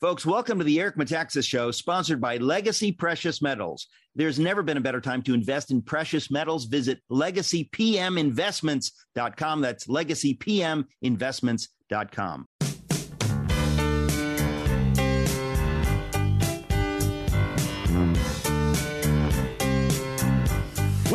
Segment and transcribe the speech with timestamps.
[0.00, 3.86] Folks, welcome to the Eric Metaxas Show, sponsored by Legacy Precious Metals.
[4.14, 6.64] There's never been a better time to invest in precious metals.
[6.64, 9.60] Visit legacypminvestments.com.
[9.60, 12.46] That's legacypminvestments.com.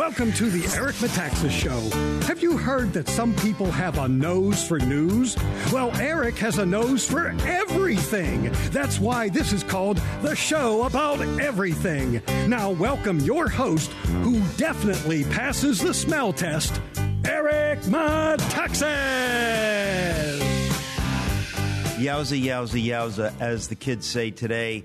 [0.06, 1.80] Welcome to the Eric Metaxas Show.
[2.28, 5.36] Have you heard that some people have a nose for news?
[5.72, 8.52] Well, Eric has a nose for everything.
[8.70, 12.22] That's why this is called the show about everything.
[12.46, 13.90] Now, welcome your host,
[14.22, 16.80] who definitely passes the smell test,
[17.24, 18.86] Eric Metaxas.
[21.96, 24.84] Yowza, yowza, yowza, as the kids say today.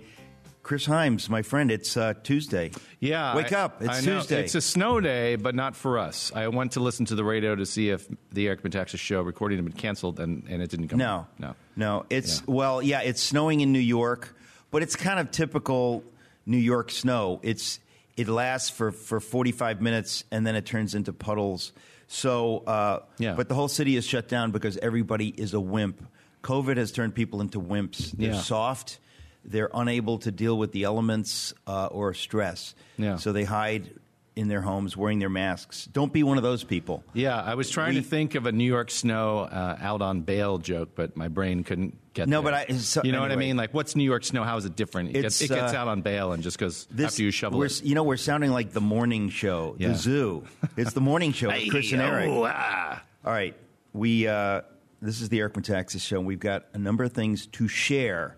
[0.71, 2.71] Chris Himes, my friend, it's uh, Tuesday.
[3.01, 3.35] Yeah.
[3.35, 3.81] Wake I- up.
[3.81, 4.19] It's I know.
[4.19, 4.41] Tuesday.
[4.45, 6.31] It's a snow day, but not for us.
[6.33, 9.57] I went to listen to the radio to see if the Eric Metaxas show recording
[9.57, 11.27] had been canceled, and, and it didn't come No, out.
[11.39, 11.55] No.
[11.75, 12.05] no.
[12.09, 12.43] It's Yeah.
[12.47, 13.01] well, yeah.
[13.01, 14.33] It's snowing in New York,
[14.71, 16.05] but it's kind of typical
[16.45, 17.41] New York snow.
[17.43, 17.81] It's
[18.15, 21.73] it lasts for for forty five minutes and then it turns into puddles.
[22.07, 23.33] So, uh, Yeah.
[23.33, 26.01] But the whole city is shut down because everybody is a wimp.
[26.43, 28.11] COVID has turned people into wimps.
[28.13, 28.39] They're Yeah.
[28.39, 28.99] soft.
[29.43, 32.75] They're unable to deal with the elements uh, or stress.
[32.97, 33.15] Yeah.
[33.17, 33.89] So they hide
[34.35, 35.89] in their homes wearing their masks.
[35.91, 37.03] Don't be one of those people.
[37.13, 40.21] Yeah, I was trying We- to think of a New York snow uh, out on
[40.21, 42.51] bail joke, but my brain couldn't get No, there.
[42.53, 43.57] but I- so- you know what I mean?
[43.57, 44.43] Like, what's New York snow?
[44.43, 45.09] How is it different?
[45.17, 47.59] It, gets, it gets uh, out on bail and just goes This, after you shovel
[47.59, 47.83] we're, it.
[47.83, 49.89] You know, we're sounding like the morning show, Yeah.
[49.89, 50.43] the zoo.
[50.77, 52.29] It's the morning show with Chris and Eric.
[52.29, 53.01] Oh, ah.
[53.25, 53.55] All right,
[53.91, 54.27] we.
[54.27, 54.61] Uh,
[55.01, 56.19] this is the Eric Metaxas show.
[56.19, 58.37] and We've got a number of things to share,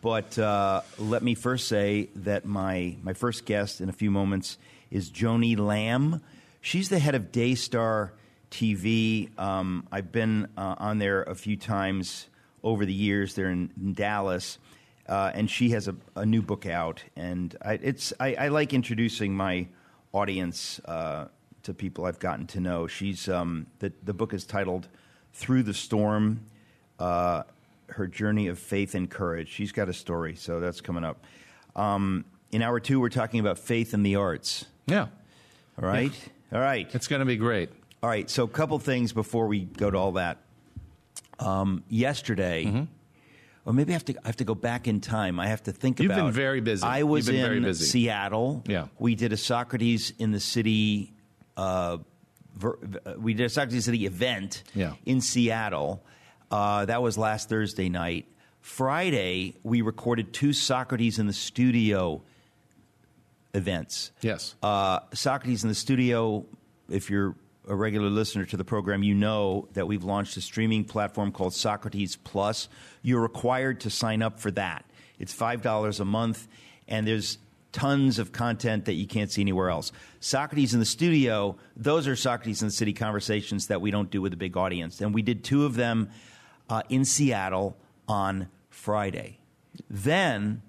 [0.00, 4.58] but uh, let me first say that my my first guest in a few moments
[4.90, 6.22] is Joni Lamb.
[6.60, 8.12] She's the head of Daystar
[8.50, 9.36] TV.
[9.38, 12.28] Um, I've been uh, on there a few times
[12.62, 13.34] over the years.
[13.34, 14.58] They're in, in Dallas.
[15.08, 18.74] Uh, and she has a, a new book out, and I, it's I, I like
[18.74, 19.68] introducing my
[20.12, 21.28] audience uh,
[21.62, 22.86] to people I've gotten to know.
[22.86, 24.86] She's um, the the book is titled
[25.32, 26.44] "Through the Storm:
[26.98, 27.44] uh,
[27.90, 31.24] Her Journey of Faith and Courage." She's got a story, so that's coming up.
[31.76, 34.64] Um, in hour two, we're talking about faith in the arts.
[34.86, 35.08] Yeah,
[35.80, 36.12] All right,
[36.52, 37.70] all right, it's going to be great.
[38.02, 38.28] all right.
[38.30, 40.38] So, a couple things before we go to all that.
[41.38, 42.64] Um, yesterday.
[42.64, 42.82] Mm-hmm.
[43.64, 45.38] Or maybe I have to I have to go back in time.
[45.38, 46.24] I have to think You've about.
[46.24, 46.82] been very busy.
[46.84, 47.74] I was in.
[47.74, 48.64] Seattle.
[48.66, 48.86] Yeah.
[48.98, 51.12] we did a Socrates in the City.
[51.56, 51.98] Uh,
[52.56, 52.78] ver,
[53.18, 54.62] we did a Socrates City event.
[54.74, 54.94] Yeah.
[55.04, 56.02] in Seattle.
[56.50, 58.26] Uh, that was last Thursday night.
[58.60, 62.22] Friday, we recorded two Socrates in the Studio
[63.54, 64.10] events.
[64.20, 64.54] Yes.
[64.62, 66.44] Uh, Socrates in the Studio,
[66.88, 67.34] if you're
[67.66, 71.54] a regular listener to the program, you know that we've launched a streaming platform called
[71.54, 72.68] Socrates Plus.
[73.02, 74.84] You're required to sign up for that.
[75.18, 76.48] It's $5 a month,
[76.86, 77.38] and there's
[77.72, 79.92] tons of content that you can't see anywhere else.
[80.20, 84.22] Socrates in the Studio, those are Socrates in the City conversations that we don't do
[84.22, 85.00] with a big audience.
[85.00, 86.10] And we did two of them
[86.68, 89.38] uh, in Seattle on Friday.
[89.88, 90.62] Then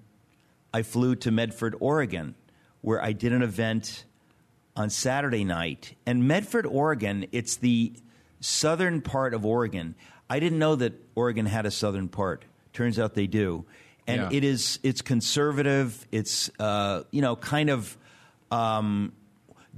[0.72, 2.34] I flew to Medford, Oregon,
[2.80, 4.04] where I did an event
[4.76, 5.94] on Saturday night.
[6.06, 7.92] And Medford, Oregon, it's the
[8.40, 9.94] southern part of Oregon.
[10.28, 12.44] I didn't know that Oregon had a southern part.
[12.72, 13.64] Turns out they do.
[14.06, 14.28] And Yeah.
[14.38, 16.06] it is it's conservative.
[16.10, 17.96] It's uh, you know kind of
[18.50, 19.12] um,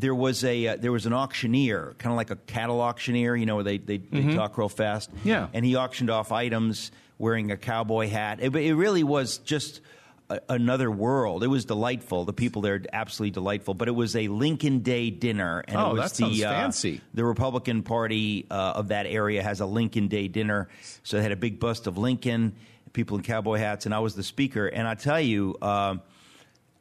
[0.03, 3.47] there was a uh, there was an auctioneer, kind of like a cattle auctioneer, you
[3.47, 5.09] know, where they they, they talk real fast.
[5.25, 5.47] Yeah.
[5.55, 8.41] and he auctioned off items wearing a cowboy hat.
[8.43, 9.81] It, it really was just
[10.29, 11.44] a, another world.
[11.44, 12.25] It was delightful.
[12.25, 13.75] The people there absolutely delightful.
[13.75, 17.00] But it was a Lincoln Day dinner, and Oh, it was that the uh, fancy.
[17.15, 20.69] the Republican Party uh, of that area has a Lincoln Day dinner,
[21.05, 22.55] so they had a big bust of Lincoln,
[22.93, 24.67] people in cowboy hats, and I was the speaker.
[24.67, 25.56] And I tell you.
[25.62, 25.97] Uh,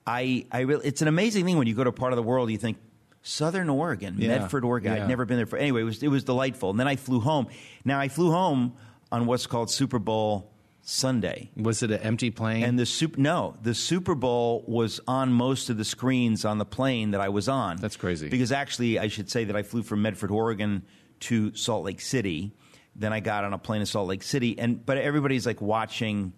[0.07, 2.23] I, I really, it's an amazing thing when you go to a part of the
[2.23, 2.77] world, you think,
[3.23, 4.95] Southern Oregon, Yeah, Medford, Oregon.
[4.95, 5.03] yeah.
[5.03, 5.57] I'd never been there for.
[5.57, 6.71] Anyway, it was, it was delightful.
[6.71, 7.47] And then I flew home.
[7.85, 8.73] Now, I flew home
[9.11, 10.51] on what's called Super Bowl
[10.81, 11.51] Sunday.
[11.55, 12.63] Was it an empty plane?
[12.63, 16.65] And the super no, the Super Bowl was on most of the screens on the
[16.65, 17.77] plane that I was on.
[17.77, 18.29] That's crazy.
[18.29, 20.83] Because actually, I should say that I flew from Medford, Oregon,
[21.21, 22.51] to Salt Lake City.
[22.95, 26.33] Then I got on a plane to Salt Lake City, and but everybody's like watching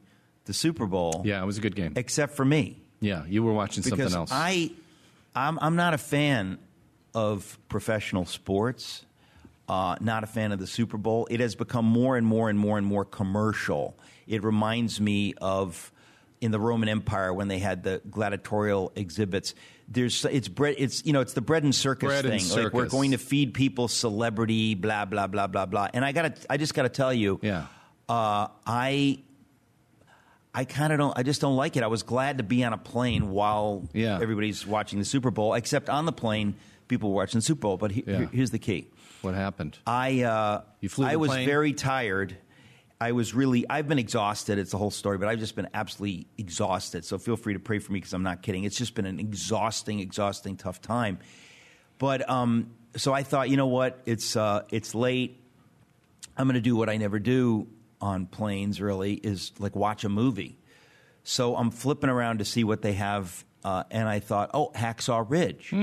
[0.45, 1.21] the Super Bowl.
[1.23, 1.93] Yeah, it was a good game.
[1.95, 2.83] Except for me.
[2.99, 4.29] Yeah, you were watching because something else.
[4.31, 4.71] I,
[5.35, 6.57] I'm, I'm not a fan
[7.13, 9.05] of professional sports.
[9.67, 11.27] Uh, not a fan of the Super Bowl.
[11.31, 13.95] It has become more and more and more and more commercial.
[14.27, 15.91] It reminds me of
[16.41, 19.55] in the Roman Empire when they had the gladiatorial exhibits.
[19.87, 20.75] There's it's bread.
[20.77, 22.63] It's you know it's the bread and circus Bread and thing.
[22.63, 25.87] Like we're going to feed people celebrity, blah blah blah blah blah.
[25.93, 27.67] And I got to I just got to tell you, Yeah.
[28.09, 29.19] uh, I
[30.53, 31.17] I kind of don't.
[31.17, 31.83] I just don't like it.
[31.83, 34.19] I was glad to be on a plane while Yeah.
[34.21, 35.53] everybody's watching the Super Bowl.
[35.53, 36.55] Except on the plane,
[36.87, 37.77] people were watching the Super Bowl.
[37.77, 38.25] But he, Yeah.
[38.31, 38.87] here's the key.
[39.21, 39.77] what happened?
[39.87, 41.45] I uh, You flew I was plane?
[41.47, 42.37] very tired.
[43.01, 43.65] I was really.
[43.69, 44.57] I've been exhausted.
[44.57, 47.03] It's the whole story, but I've just been absolutely exhausted.
[47.03, 48.63] So feel free to pray for me because I'm not kidding.
[48.63, 51.19] It's just been an exhausting, exhausting, tough time.
[51.97, 53.99] But um, so I thought, you know what?
[54.05, 55.39] It's uh, it's late.
[56.37, 57.67] I'm going to do what I never do
[57.99, 58.79] on planes.
[58.79, 60.57] Really, is like watch a movie.
[61.23, 65.25] So I'm flipping around to see what they have, uh, and I thought, oh, Hacksaw
[65.29, 65.73] Ridge.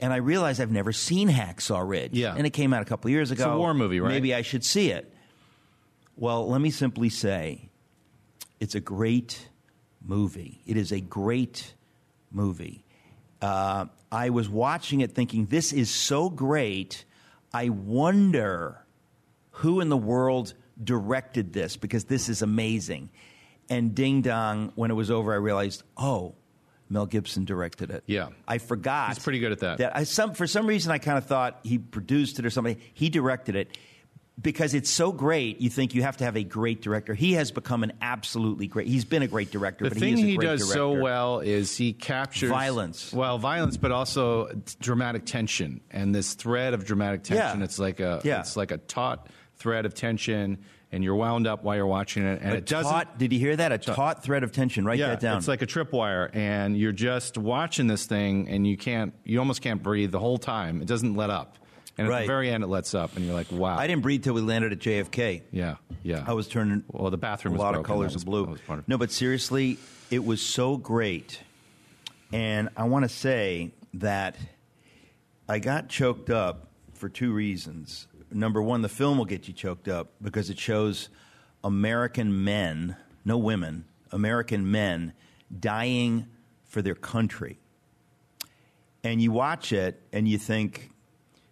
[0.00, 2.12] And I realized I've never seen Hacksaw Ridge.
[2.12, 2.34] Yeah.
[2.36, 3.44] And it came out a couple years ago.
[3.44, 4.10] It's a war movie, right?
[4.10, 5.12] Maybe I should see it.
[6.16, 7.70] Well, let me simply say
[8.60, 9.48] it's a great
[10.04, 10.62] movie.
[10.66, 11.74] It is a great
[12.30, 12.84] movie.
[13.40, 17.04] Uh, I was watching it thinking, this is so great.
[17.52, 18.84] I wonder
[19.50, 23.10] who in the world directed this because this is amazing.
[23.68, 26.34] And ding dong, when it was over, I realized, oh,
[26.90, 28.04] Mel Gibson directed it.
[28.06, 28.28] Yeah.
[28.46, 29.08] I forgot.
[29.08, 29.78] He's pretty good at that.
[29.78, 32.78] That I, some, for some reason, I kind of thought he produced it or something.
[32.94, 33.76] He directed it
[34.40, 35.60] because it's so great.
[35.60, 37.12] You think you have to have a great director.
[37.14, 38.86] He has become an absolutely great.
[38.86, 39.84] He's been a great director.
[39.84, 43.12] The but thing he, is a he great does so well is he captures Violence.
[43.12, 44.48] Well, violence, but also
[44.80, 47.60] dramatic tension and this thread of dramatic tension.
[47.60, 47.64] Yeah.
[47.64, 48.40] It's like a Yeah.
[48.40, 50.58] it's like a taut thread of tension,
[50.90, 52.90] and you're wound up while you're watching it, and A it doesn't.
[52.90, 53.72] taut, did you hear that?
[53.72, 54.84] A taut thread of tension.
[54.84, 55.36] Write yeah, that down.
[55.38, 59.60] it's like a tripwire, and you're just watching this thing, and you can't, you almost
[59.60, 60.80] can't breathe the whole time.
[60.80, 61.58] It doesn't let up,
[61.98, 62.20] and at Right.
[62.22, 63.76] the very end, it lets up, and you're like, wow.
[63.76, 65.42] I didn't breathe till we landed at JFK.
[65.52, 66.24] Yeah, yeah.
[66.26, 68.44] I was turning Well, the bathroom was a lot of colors was- of blue.
[68.46, 69.76] that was part of- no, but seriously,
[70.10, 71.40] it was so great,
[72.32, 74.36] and I want to say that
[75.48, 78.06] I got choked up for two reasons.
[78.30, 81.08] Number one, the film will get you choked up because it shows
[81.64, 85.12] American men, no women, American men
[85.58, 86.26] dying
[86.64, 87.58] for their country.
[89.02, 90.90] And you watch it and you think,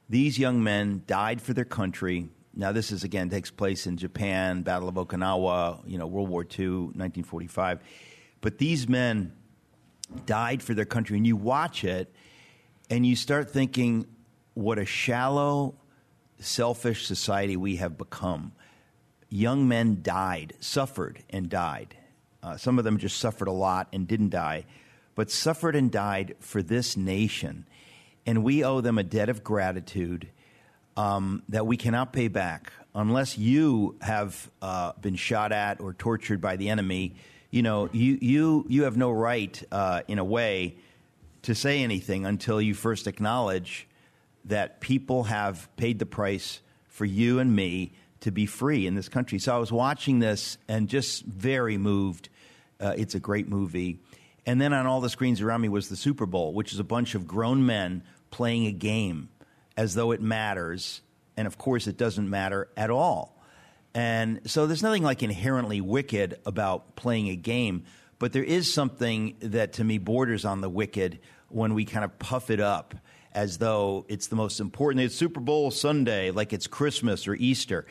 [0.08, 2.28] these young men died for their country.
[2.55, 6.43] Now, this is again takes place in Japan, Battle of Okinawa, you know, World War
[6.43, 7.81] II, 1945.
[8.40, 9.32] But these men
[10.25, 12.14] died for their country, and you watch it,
[12.88, 14.06] and you start thinking,
[14.55, 15.75] what a shallow,
[16.38, 18.52] selfish society we have become.
[19.28, 21.96] Young men died, suffered, and died.
[22.42, 24.64] Uh, some of them just suffered a lot and didn't die,
[25.14, 27.66] but suffered and died for this nation.
[28.24, 30.28] And we owe them a debt of gratitude
[30.96, 36.40] um, that we cannot pay back unless you have uh, been shot at or tortured
[36.40, 37.14] by the enemy.
[37.50, 40.76] You know, you you you have no right, uh, in a way,
[41.42, 43.86] to say anything until you first acknowledge
[44.46, 49.08] that people have paid the price for you and me to be free in this
[49.08, 49.38] country.
[49.38, 52.28] So I was watching this and just very moved.
[52.81, 54.00] Uh, it's a great movie.
[54.46, 56.84] And then on all the screens around me was the Super Bowl, which is a
[56.84, 59.29] bunch of grown men playing a game
[59.76, 61.03] as though it matters.
[61.36, 63.36] And of course, it doesn't matter at all.
[63.94, 67.84] And so there's nothing like inherently wicked about playing a game,
[68.19, 72.19] but there is something that to me borders on the wicked when we kind of
[72.19, 72.94] puff it up
[73.36, 75.05] as though it's the most important.
[75.05, 77.86] It's Super Bowl Sunday, like it's Christmas or Easter.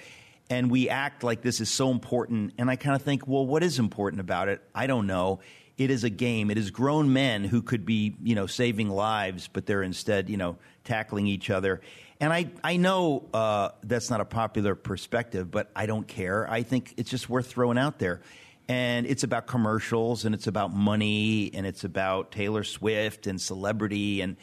[0.49, 2.53] And we act like this is so important.
[2.57, 4.61] And I kind of think, well, what is important about it?
[4.73, 5.39] I don't know.
[5.77, 6.49] It is a game.
[6.49, 10.37] It is grown men who could be, you know, saving lives, but they're instead, you
[10.37, 11.81] know, tackling each other.
[12.19, 16.49] And I, I know uh, that's not a popular perspective, but I don't care.
[16.49, 18.21] I think it's just worth throwing out there.
[18.67, 24.21] And it's about commercials, and it's about money, and it's about Taylor Swift and celebrity,
[24.21, 24.37] and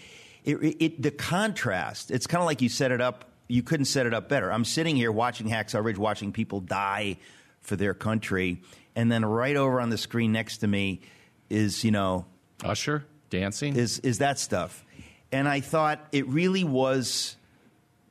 [0.45, 2.11] it, it, the contrast.
[2.11, 3.31] It's kind of like you set it up.
[3.49, 4.51] You couldn't set it up better.
[4.51, 7.19] I'm sitting here watching Hacksaw Ridge, watching people die
[7.61, 8.61] for their country,
[8.97, 11.01] and then right over on the screen next to me
[11.49, 12.27] is, you know,
[12.65, 13.77] Usher dancing.
[13.77, 14.85] is is that stuff.
[15.31, 17.37] And I thought it really was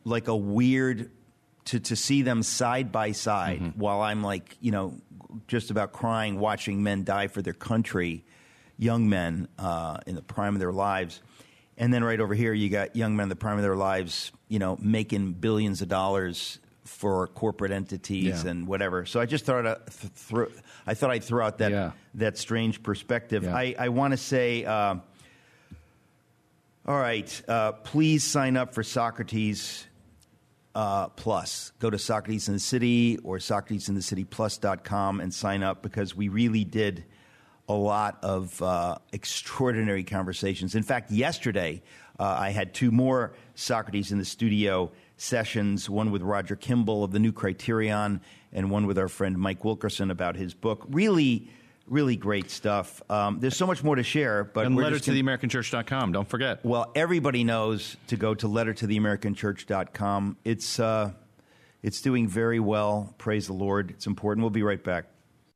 [0.03, 1.11] like a weird
[1.65, 4.95] to to see them side by side while I'm like, you know,
[5.47, 8.23] just about crying watching men die for their country,
[8.77, 11.21] young men uh, in the prime of their lives.
[11.77, 14.31] And then right over here, you got young men in the prime of their lives,
[14.49, 18.51] you know, making billions of dollars for corporate entities Yeah.
[18.51, 19.05] and whatever.
[19.05, 20.47] So I just thought I'd th- throw,
[20.85, 21.91] I thought I'd throw out that Yeah.
[22.15, 23.43] that strange perspective.
[23.43, 23.55] Yeah.
[23.55, 24.95] I, I want to say, uh,
[26.85, 29.85] all right, uh, please sign up for Socrates
[30.75, 31.71] uh, Plus.
[31.79, 37.05] Go to Socrates in the City or SocratesInTheCityPlus.com and sign up because we really did
[37.75, 40.75] a lot of uh, extraordinary conversations.
[40.75, 41.81] In fact, yesterday
[42.19, 47.11] uh, I had two more Socrates in the Studio sessions one with Roger Kimball of
[47.11, 48.21] the New Criterion
[48.53, 50.85] and one with our friend Mike Wilkerson about his book.
[50.89, 51.49] Really,
[51.87, 53.01] really great stuff.
[53.09, 56.11] Um, there's so much more to share, but And letter to gonna- theamericanchurch.com.
[56.11, 56.65] Don't forget.
[56.65, 60.37] well, everybody knows to go to letter to the American lettertotheamericanchurch.com.
[60.43, 61.11] It's, uh,
[61.83, 63.13] it's doing very well.
[63.17, 63.91] Praise the Lord.
[63.91, 64.43] It's important.
[64.43, 65.05] We'll be right back.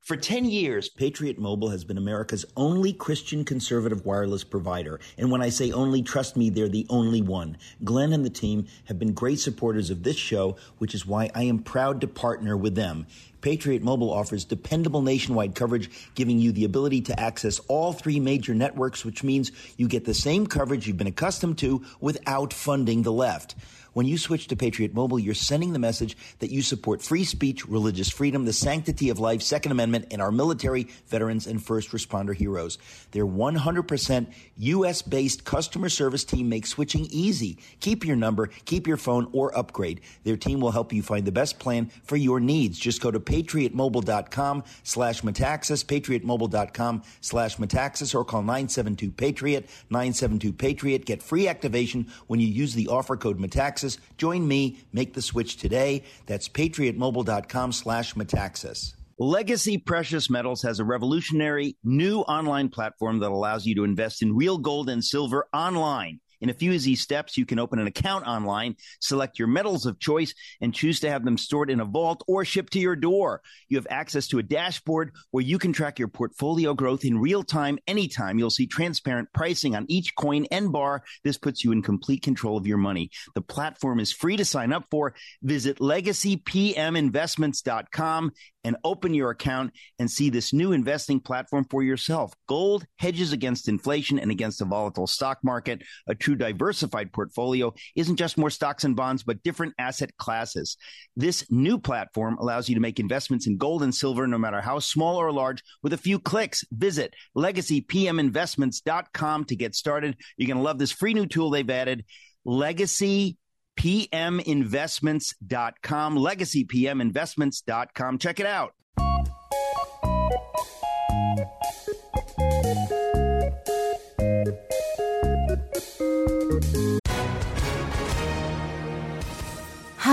[0.05, 4.99] For 10 years, Patriot Mobile has been America's only Christian conservative wireless provider.
[5.17, 7.57] And when I say only, trust me, they're the only one.
[7.83, 11.45] Glenn and the team have been great supporters of this show, which is why I
[11.45, 13.07] am proud to partner with them.
[13.41, 18.53] Patriot Mobile offers dependable nationwide coverage, giving you the ability to access all three major
[18.53, 23.11] networks, which means you get the same coverage you've been accustomed to without funding the
[23.11, 23.55] left.
[23.95, 27.65] When you switch to Patriot Mobile, you're sending the message that you support free speech,
[27.65, 32.35] religious freedom, the sanctity of life, Second Amendment, and our military, veterans, and first responder
[32.35, 32.77] heroes.
[33.11, 37.57] Their 100% US based customer service team makes switching easy.
[37.79, 40.01] Keep your number, keep your phone, or upgrade.
[40.25, 42.77] Their team will help you find the best plan for your needs.
[42.77, 51.05] Just go to patriotmobile.com slash metaxas, patriotmobile.com slash metaxas, or call 972 Patriot, 972 Patriot.
[51.05, 53.39] Get free activation when you use the offer code
[53.85, 53.97] metaxas.
[54.17, 56.03] Join me, make the switch today.
[56.25, 58.93] That's patriotmobile.com slash metaxas.
[59.17, 64.35] Legacy Precious Metals has a revolutionary new online platform that allows you to invest in
[64.35, 66.19] real gold and silver online.
[66.41, 69.99] In a few easy steps, you can open an account online, select your metals of
[69.99, 73.41] choice, and choose to have them stored in a vault or shipped to your door.
[73.69, 77.43] You have access to a dashboard where you can track your portfolio growth in real
[77.43, 78.39] time, anytime.
[78.39, 81.03] You'll see transparent pricing on each coin and bar.
[81.23, 83.09] This puts you in complete control of your money.
[83.33, 85.13] The platform is free to sign up for.
[85.41, 88.31] Visit legacypminvestments.com
[88.65, 92.33] and open your account and see this new investing platform for yourself.
[92.47, 95.83] Gold hedges against inflation and against a volatile stock market.
[96.07, 100.77] A true diversified portfolio isn't just more stocks and bonds, but different asset classes.
[101.15, 104.79] This new platform allows you to make investments in gold and silver, no matter how
[104.79, 106.65] small or large, with a few clicks.
[106.71, 110.17] Visit legacypminvestments.com to get started.
[110.37, 112.05] You're going to love this free new tool they've added.
[112.43, 113.37] Legacy
[113.77, 118.17] pminvestments.com, legacypminvestments.com.
[118.17, 118.73] Check it out.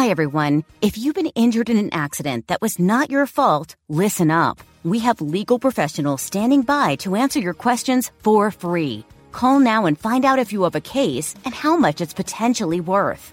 [0.02, 0.64] Hi, everyone.
[0.80, 4.58] If you've been injured in an accident that was not your fault, listen up.
[4.82, 9.04] We have legal professionals standing by to answer your questions for free.
[9.30, 12.80] Call now and find out if you have a case and how much it's potentially
[12.80, 13.32] worth.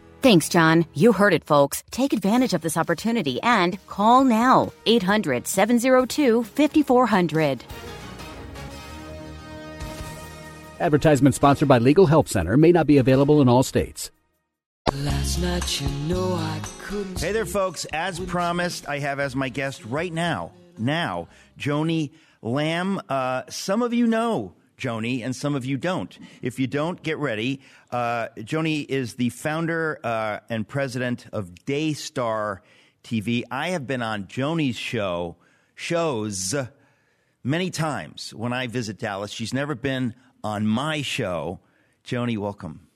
[0.21, 0.85] Thanks, John.
[0.93, 1.83] You heard it, folks.
[1.89, 7.63] Take advantage of this opportunity and call now 800 702 5400.
[10.79, 14.11] Advertisement sponsored by Legal Help Center may not be available in all states.
[14.93, 17.19] Last night, you know I couldn't.
[17.19, 17.85] Hey there, folks.
[17.85, 22.11] As promised, I have as my guest right now, now, Joni
[22.43, 23.01] Lamb.
[23.09, 26.17] Uh, some of you know Joni, and some of you don't.
[26.41, 27.61] If you don't, get ready.
[27.91, 32.63] Uh, Joni is the founder uh, and president of Daystar
[33.03, 33.43] TV.
[33.51, 35.35] I have been on Joni's show,
[35.75, 36.55] shows,
[37.43, 39.31] many times when I visit Dallas.
[39.31, 41.59] She's never been on my show.
[42.03, 42.87] Joni, welcome.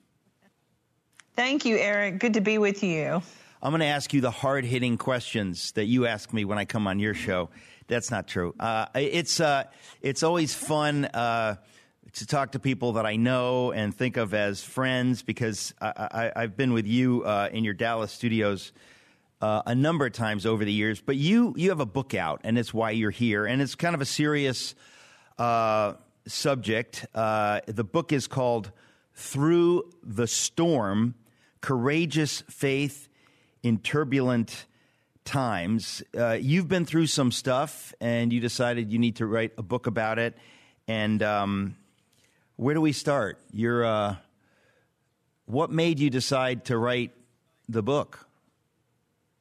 [1.36, 2.20] Thank you, Eric.
[2.20, 3.22] Good to be with you.
[3.62, 6.66] I'm going to ask you the hard hitting questions that you ask me when I
[6.66, 7.50] come on your show.
[7.88, 8.56] That's not true.
[8.60, 9.66] Uh, it's uh,
[10.02, 11.58] it's always fun uh,
[12.16, 16.56] to talk to people that I know and think of as friends because I, have
[16.56, 18.72] been with you uh, in your Dallas studios
[19.42, 21.02] uh, a number of times over the years.
[21.02, 23.96] But you you have a book out, and it's why you're here, and it's kind
[23.96, 24.76] of a serious
[25.38, 25.94] uh,
[26.26, 27.06] subject.
[27.14, 28.72] the book is called
[29.14, 31.16] "Through the Storm:
[31.62, 33.10] Courageous Faith."
[33.66, 34.68] in turbulent
[35.24, 36.04] times.
[36.16, 39.88] Uh, you've been through some stuff, and you decided you need to write a book
[39.88, 40.38] about it.
[40.88, 41.76] And um,
[42.56, 43.38] where do we start?
[43.52, 44.16] You're, uh,
[45.46, 47.12] what made you decide to write
[47.70, 48.28] the book?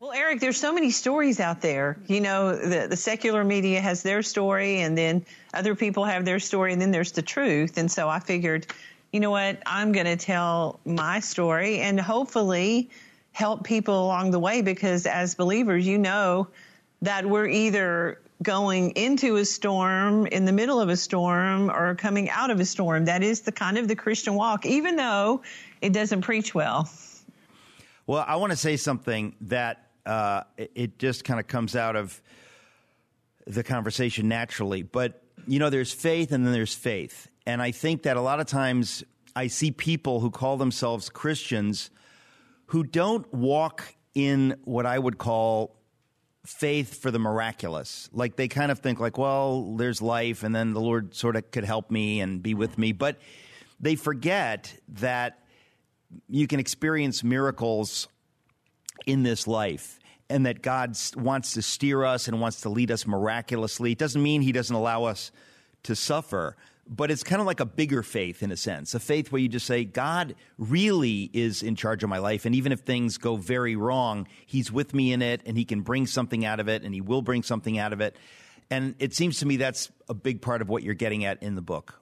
[0.00, 1.96] Well, Eric, there's so many stories out there.
[2.08, 6.38] You know, the, the secular media has their story, and then other people have their
[6.38, 7.78] story, and then there's the truth.
[7.78, 8.66] And so I figured,
[9.12, 12.90] you know what, I'm going to tell my story and hopefully
[13.32, 16.48] help people along the way because as believers, you know
[17.00, 22.30] that we're either going into a storm, in the middle of a storm, or coming
[22.30, 23.06] out of a storm.
[23.06, 25.42] That is the kind of the Christian walk, even though
[25.80, 26.88] it doesn't preach well.
[28.06, 32.20] Well, I want to say something that uh, it just kind of comes out of
[33.46, 34.82] the conversation naturally.
[34.82, 37.28] But, you know, there's faith and then there's faith.
[37.46, 39.02] And I think that a lot of times
[39.34, 41.90] I see people who call themselves Christians
[42.66, 45.76] who don't walk in what I would call
[46.44, 48.08] faith for the miraculous.
[48.12, 51.50] Like they kind of think like, well, there's life and then the Lord sort of
[51.50, 53.18] could help me and be with me, but
[53.80, 55.40] they forget that
[56.28, 58.08] you can experience miracles
[59.06, 59.98] in this life
[60.30, 63.92] and that God wants to steer us and wants to lead us miraculously.
[63.92, 65.32] It doesn't mean he doesn't allow us
[65.84, 66.56] to suffer,
[66.88, 69.48] but it's kind of like a bigger faith in a sense, a faith where you
[69.48, 72.44] just say, God really is in charge of my life.
[72.44, 75.80] And even if things go very wrong, He's with me in it and He can
[75.80, 78.16] bring something out of it and He will bring something out of it.
[78.70, 81.54] And it seems to me that's a big part of what you're getting at in
[81.54, 82.00] the book.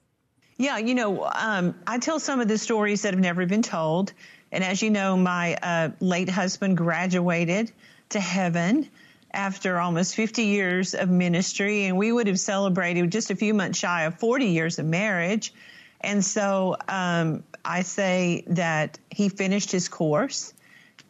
[0.58, 4.12] Yeah, you know, um, I tell some of the stories that have never been told.
[4.52, 7.72] And as you know, my uh, late husband graduated
[8.10, 8.88] to heaven
[9.34, 13.78] after almost 50 years of ministry, and we would have celebrated just a few months
[13.78, 15.52] shy of 40 years of marriage.
[16.00, 20.52] And so um, I say that he finished his course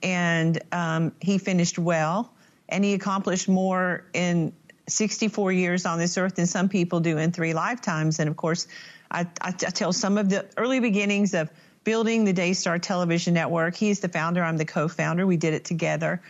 [0.03, 2.33] and um, he finished well,
[2.69, 4.53] and he accomplished more in
[4.89, 8.19] 64 years on this earth than some people do in three lifetimes.
[8.19, 8.67] And of course,
[9.11, 11.51] I, I, I tell some of the early beginnings of
[11.85, 13.77] building the Daystar Television Network.
[13.77, 15.27] He's the founder, I'm the co founder.
[15.27, 16.21] We did it together.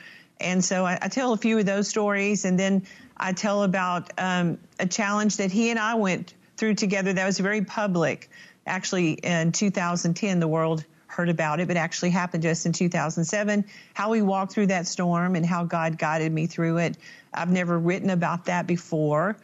[0.43, 2.83] And so I, I, tell a few of those stories, and then
[3.17, 7.39] I tell about um, a challenge that he and I went through together that was
[7.39, 8.31] very public.
[8.67, 13.65] Actually, in 2010, the world heard about it, but actually happened to us in 2007.
[13.95, 16.97] How we walked through that storm and how God guided me through it.
[17.35, 19.37] I've never written about that before,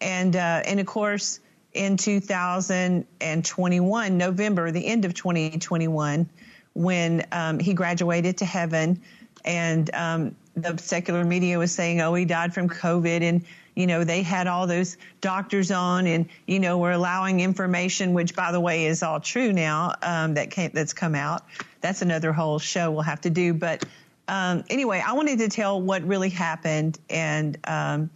[0.00, 1.40] and uh, and of course,
[1.74, 6.28] in 2021, November, the end of 2021,
[6.74, 9.02] when um, he graduated to heaven,
[9.44, 13.22] and um, the secular media was saying, oh, he died from COVID.
[13.22, 18.14] And, you know, they had all those doctors on and, you know, we're allowing information,
[18.14, 21.42] which by the way is all true now, um, that came, that's come out.
[21.82, 23.52] That's another whole show we'll have to do.
[23.52, 23.84] But,
[24.28, 26.98] um, anyway, I wanted to tell what really happened.
[27.10, 28.10] And, um,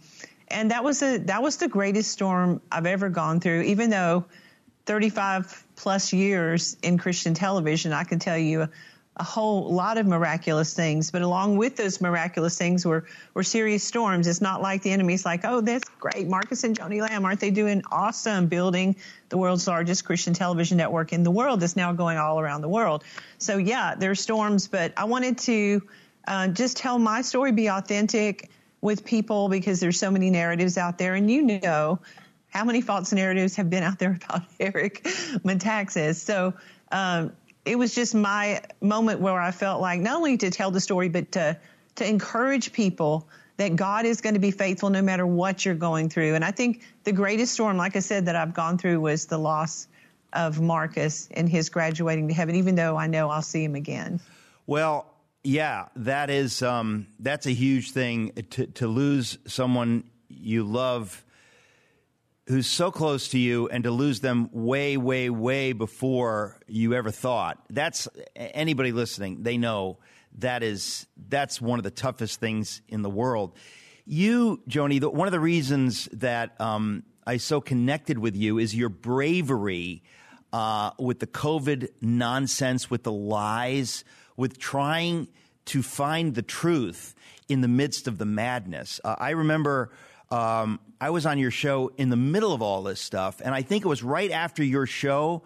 [0.47, 4.25] and that was a, that was the greatest storm I've ever gone through, even though
[4.87, 8.67] 35 plus years in Christian television, I can tell you
[9.17, 13.83] a whole lot of miraculous things, but along with those miraculous things were, were serious
[13.83, 14.25] storms.
[14.25, 16.27] It's not like the enemy's like, oh, that's great.
[16.27, 18.95] Marcus and Joni Lamb, aren't they doing awesome building
[19.27, 22.69] the world's largest Christian television network in the world that's now going all around the
[22.69, 23.03] world?
[23.37, 25.81] So yeah, there's storms, but I wanted to
[26.27, 30.97] uh, just tell my story, be authentic with people because there's so many narratives out
[30.97, 31.99] there and you know
[32.49, 36.15] how many false narratives have been out there about Eric Metaxas.
[36.15, 36.53] So,
[36.91, 37.31] um,
[37.65, 41.09] it was just my moment where I felt like not only to tell the story,
[41.09, 41.57] but to,
[41.95, 46.09] to encourage people that God is going to be faithful no matter what you're going
[46.09, 46.33] through.
[46.33, 49.37] And I think the greatest storm, like I said, that I've gone through was the
[49.37, 49.87] loss
[50.33, 54.19] of Marcus and his graduating to heaven, even though I know I'll see him again.
[54.65, 55.05] Well,
[55.43, 61.23] yeah, that is um, that's a huge thing to, to lose someone you love
[62.47, 67.11] who's so close to you and to lose them way, way, way before you ever
[67.11, 67.63] thought.
[67.69, 69.99] That's anybody listening, they know
[70.39, 73.55] that is that's one of the toughest things in the world.
[74.05, 78.75] You, Joni, the, one of the reasons that um, I so connected with you is
[78.75, 80.03] your bravery
[80.53, 84.03] uh, with the COVID nonsense, with the lies,
[84.35, 85.27] with trying
[85.65, 87.13] to find the truth
[87.47, 88.99] in the midst of the madness.
[89.03, 89.91] Uh, I remember
[90.29, 93.63] um, I was on your show in the middle of all this stuff, and I
[93.63, 95.41] think it was right after your show.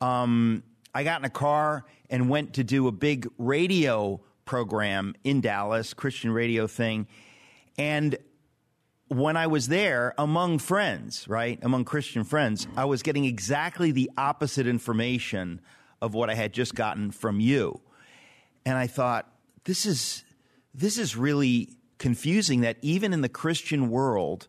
[0.00, 0.62] Um,
[0.94, 5.92] I got in a car and went to do a big radio program in Dallas,
[5.92, 7.06] Christian radio thing.
[7.76, 8.16] And
[9.08, 14.10] when I was there among friends, right, among Christian friends, I was getting exactly the
[14.16, 15.60] opposite information
[16.00, 17.78] of what I had just gotten from you.
[18.64, 19.30] And I thought,
[19.64, 20.24] this is,
[20.72, 24.48] this is really confusing that even in the Christian world,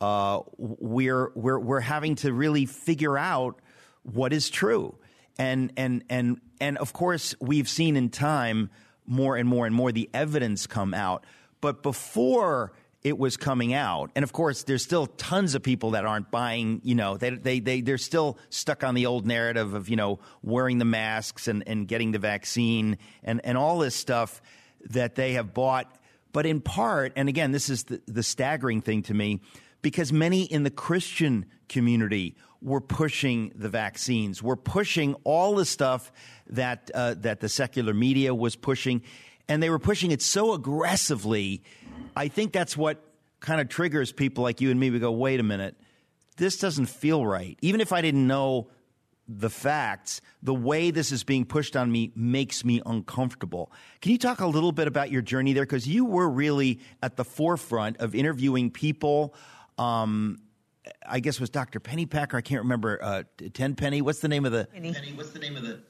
[0.00, 3.60] uh, we're, we're, we're having to really figure out
[4.02, 4.96] what is true.
[5.38, 8.70] And, and, and, and of course, we've seen in time
[9.06, 11.24] more and more and more the evidence come out.
[11.60, 16.04] But before it was coming out, and of course, there's still tons of people that
[16.04, 19.88] aren't buying, you know, they, they, they, they're still stuck on the old narrative of,
[19.88, 24.42] you know, wearing the masks and, and getting the vaccine and, and all this stuff
[24.90, 25.94] that they have bought.
[26.32, 29.40] But in part, and again, this is the, the staggering thing to me,
[29.86, 36.10] because many in the Christian community were pushing the vaccines, were pushing all the stuff
[36.48, 39.00] that uh, that the secular media was pushing,
[39.48, 41.62] and they were pushing it so aggressively.
[42.16, 43.00] I think that's what
[43.38, 44.90] kind of triggers people like you and me.
[44.90, 45.76] We go, wait a minute,
[46.36, 47.56] this doesn't feel right.
[47.62, 48.66] Even if I didn't know
[49.28, 53.70] the facts, the way this is being pushed on me makes me uncomfortable.
[54.00, 55.64] Can you talk a little bit about your journey there?
[55.64, 59.32] Because you were really at the forefront of interviewing people.
[59.78, 60.38] Um,
[61.06, 61.80] I guess it was Dr.
[61.80, 62.34] Pennypacker.
[62.34, 62.98] I can't remember.
[63.02, 64.02] Uh, Tenpenny.
[64.02, 64.66] What's the name of the?
[64.72, 64.92] Penny.
[65.14, 65.80] What's the name of the?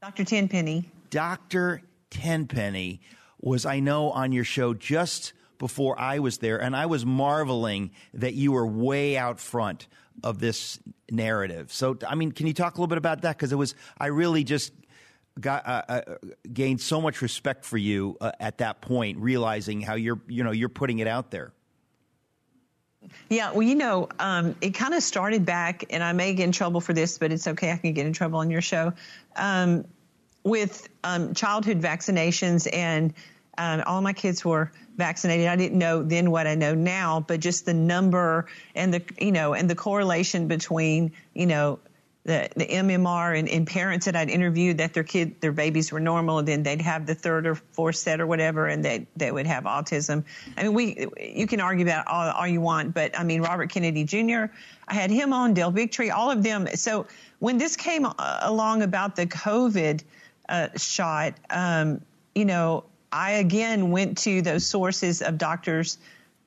[0.00, 0.24] Dr.
[0.24, 0.90] Tenpenny.
[1.10, 1.82] Dr.
[2.10, 3.00] Tenpenny
[3.40, 7.92] was, I know, on your show just before I was there, and I was marveling
[8.14, 9.86] that you were way out front
[10.22, 10.78] of this
[11.10, 11.72] narrative.
[11.72, 13.36] So, I mean, can you talk a little bit about that?
[13.36, 14.72] Because it was, I really just
[15.40, 16.00] got uh, uh,
[16.52, 20.52] gained so much respect for you uh, at that point, realizing how you're, you know,
[20.52, 21.52] you're putting it out there.
[23.28, 26.52] Yeah, well, you know, um, it kind of started back, and I may get in
[26.52, 27.72] trouble for this, but it's okay.
[27.72, 28.92] I can get in trouble on your show
[29.36, 29.84] um,
[30.42, 33.14] with um, childhood vaccinations, and
[33.58, 35.46] um, all my kids were vaccinated.
[35.46, 39.32] I didn't know then what I know now, but just the number and the you
[39.32, 41.78] know and the correlation between you know
[42.24, 46.00] the, the MMR and, and, parents that I'd interviewed that their kid, their babies were
[46.00, 49.30] normal, and then they'd have the third or fourth set or whatever, and they they
[49.30, 50.24] would have autism.
[50.56, 53.70] I mean, we you can argue about all, all you want, but I mean, Robert
[53.70, 54.46] Kennedy Jr.
[54.88, 56.66] I had him on Del Bigtree, all of them.
[56.74, 57.06] So
[57.40, 60.02] when this came uh, along about the COVID
[60.48, 62.00] uh, shot, um,
[62.34, 65.98] you know, I again went to those sources of doctors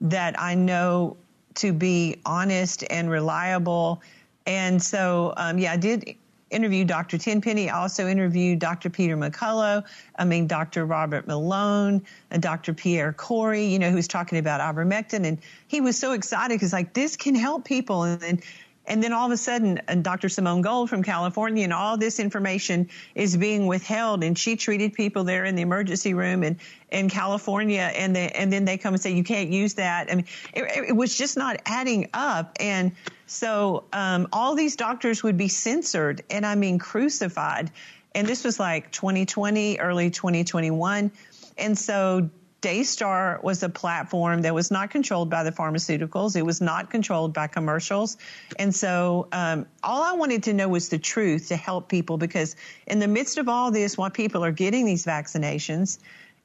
[0.02, 1.18] that I know
[1.56, 4.02] to be honest and reliable
[4.48, 6.16] and so, um, yeah, I did
[6.50, 7.18] interview Dr.
[7.18, 7.70] Tenpenny.
[7.70, 8.90] I also interviewed Dr.
[8.90, 9.84] Peter McCullough.
[10.18, 10.86] I mean, Dr.
[10.86, 12.74] Robert Malone, and Dr.
[12.74, 15.26] Pierre Kory, you know, who was talking about ivermectin.
[15.26, 18.04] And he was so excited because, like, this can help people.
[18.04, 18.42] And, and
[18.90, 20.30] and then all of a sudden, Dr.
[20.30, 24.24] Simone Gold from California and all this information is being withheld.
[24.24, 26.58] And she treated people there in the emergency room in,
[26.90, 27.92] in California.
[27.94, 30.10] And, they, and then they come and say, you can't use that.
[30.10, 32.56] I mean, it, it was just not adding up.
[32.62, 32.94] And
[33.28, 37.72] so um, all these doctors would be censored and I mean crucified.
[38.16, 41.12] And this was like 2020, early 2021.
[41.58, 42.30] And so
[42.62, 46.36] Daystar was a platform that was not controlled by the pharmaceuticals.
[46.36, 48.18] It was not controlled by commercials.
[48.58, 52.56] And so um, all I wanted to know was the truth to help people because
[52.88, 56.00] in the midst of all this, while people are getting these vaccinations,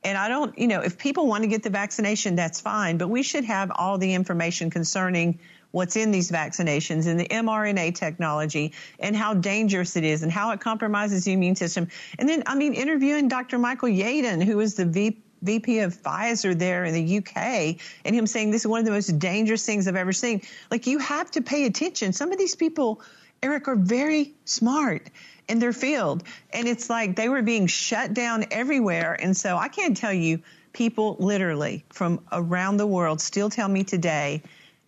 [0.04, 3.08] and I don't, you know, if people want to get the vaccination, that's fine, but
[3.08, 5.38] we should have all the information concerning
[5.72, 10.52] what's in these vaccinations and the mRNA technology and how dangerous it is and how
[10.52, 11.88] it compromises the immune system.
[12.18, 13.58] And then, I mean, interviewing Dr.
[13.58, 18.28] Michael Yeadon, who is the VP VP of Pfizer there in the UK and him
[18.28, 20.42] saying this is one of the most dangerous things I've ever seen.
[20.70, 22.12] Like you have to pay attention.
[22.12, 23.02] Some of these people,
[23.42, 25.10] Eric, are very smart
[25.48, 26.22] in their field.
[26.52, 29.16] And it's like they were being shut down everywhere.
[29.20, 30.40] And so I can't tell you,
[30.72, 34.42] people literally from around the world still tell me today,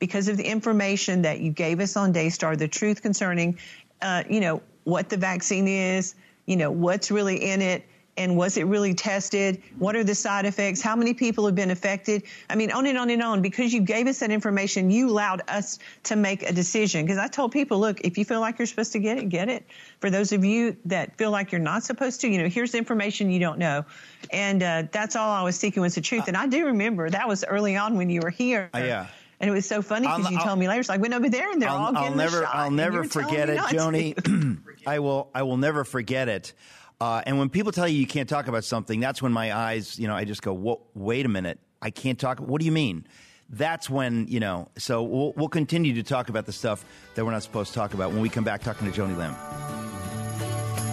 [0.04, 3.58] because of the information that you gave us on Daystar, the truth concerning,
[4.02, 6.14] uh, you know, what the vaccine is,
[6.44, 7.86] you know, what's really in it
[8.18, 9.62] and was it really tested?
[9.78, 10.82] What are the side effects?
[10.82, 12.24] How many people have been affected?
[12.50, 13.40] I mean, on and on and on.
[13.40, 17.06] Because you gave us that information, you allowed us to make a decision.
[17.06, 19.48] Because I told people, look, if you feel like you're supposed to get it, get
[19.48, 19.66] it.
[20.00, 23.30] For those of you that feel like you're not supposed to, you know, here's information
[23.30, 23.86] you don't know.
[24.30, 26.28] And uh, that's all I was seeking was the truth.
[26.28, 28.68] And I do remember that was early on when you were here.
[28.74, 29.06] Uh, yeah.
[29.40, 31.50] And it was so funny because you told me later, it's like, went over there
[31.50, 32.54] and they're I'll, all getting I'll never, shot.
[32.54, 34.58] I'll never forget it, Joni.
[34.86, 36.52] I will, I will never forget it.
[37.00, 39.98] Uh, and when people tell you you can't talk about something, that's when my eyes,
[39.98, 42.38] you know, I just go, wait a minute, I can't talk.
[42.38, 43.06] What do you mean?
[43.50, 47.32] That's when, you know, so we'll, we'll continue to talk about the stuff that we're
[47.32, 49.34] not supposed to talk about when we come back talking to Joni Lamb.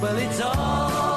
[0.01, 1.10] Well, it's all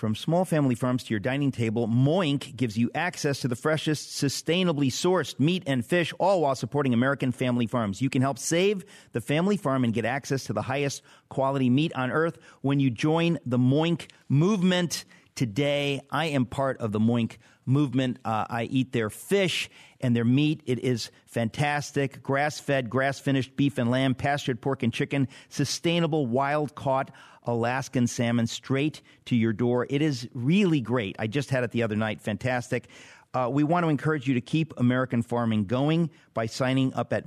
[0.00, 4.08] From small family farms to your dining table, Moink gives you access to the freshest,
[4.18, 8.00] sustainably sourced meat and fish, all while supporting American family farms.
[8.00, 11.92] You can help save the family farm and get access to the highest quality meat
[11.94, 16.00] on earth when you join the Moink movement today.
[16.10, 17.36] I am part of the Moink
[17.70, 18.18] movement.
[18.24, 20.62] Uh, I eat their fish and their meat.
[20.66, 22.22] It is fantastic.
[22.22, 27.10] Grass fed, grass finished beef and lamb, pastured pork and chicken, sustainable wild caught
[27.44, 29.86] Alaskan salmon straight to your door.
[29.88, 31.16] It is really great.
[31.18, 32.20] I just had it the other night.
[32.20, 32.88] Fantastic.
[33.32, 37.26] Uh, we want to encourage you to keep American farming going by signing up at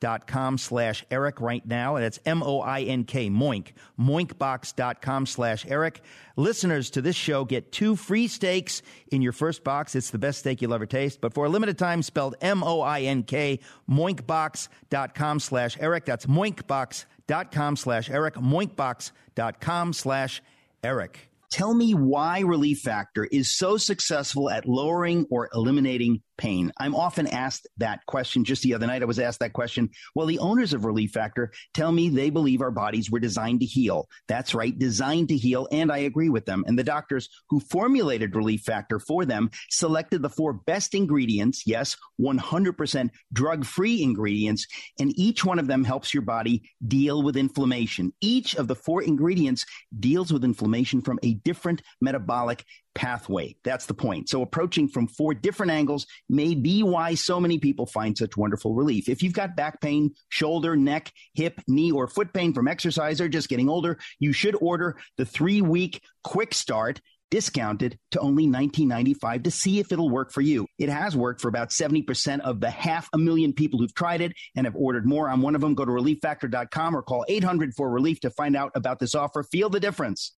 [0.00, 1.96] moinkbox.com slash Eric right now.
[1.96, 6.02] And that's M-O-I-N-K, Moink, moinkbox.com slash Eric.
[6.36, 9.94] Listeners to this show get two free steaks in your first box.
[9.94, 15.40] It's the best steak you'll ever taste, but for a limited time, spelled M-O-I-N-K, moinkbox.com
[15.40, 16.04] slash Eric.
[16.04, 20.42] That's moinkbox.com slash Eric, moinkbox.com slash
[20.82, 21.30] Eric.
[21.50, 26.72] Tell me why Relief Factor is so successful at lowering or eliminating pain?
[26.78, 28.44] I'm often asked that question.
[28.44, 29.90] Just the other night, I was asked that question.
[30.14, 33.66] Well, the owners of Relief Factor tell me they believe our bodies were designed to
[33.66, 34.08] heal.
[34.28, 36.64] That's right, designed to heal, and I agree with them.
[36.66, 41.96] And the doctors who formulated Relief Factor for them selected the four best ingredients, yes,
[42.20, 44.66] 100% drug free ingredients,
[44.98, 48.12] and each one of them helps your body deal with inflammation.
[48.20, 49.64] Each of the four ingredients
[49.98, 53.56] deals with inflammation from a different metabolic pathway.
[53.62, 54.28] That's the point.
[54.28, 58.74] So approaching from four different angles may be why so many people find such wonderful
[58.74, 59.08] relief.
[59.08, 63.28] If you've got back pain, shoulder, neck, hip, knee, or foot pain from exercise or
[63.28, 69.44] just getting older, you should order the three week quick start discounted to only $19.95
[69.44, 70.66] to see if it'll work for you.
[70.78, 74.32] It has worked for about 70% of the half a million people who've tried it
[74.54, 75.28] and have ordered more.
[75.28, 75.74] I'm one of them.
[75.74, 79.42] Go to relieffactor.com or call 800 for relief to find out about this offer.
[79.42, 80.32] Feel the difference.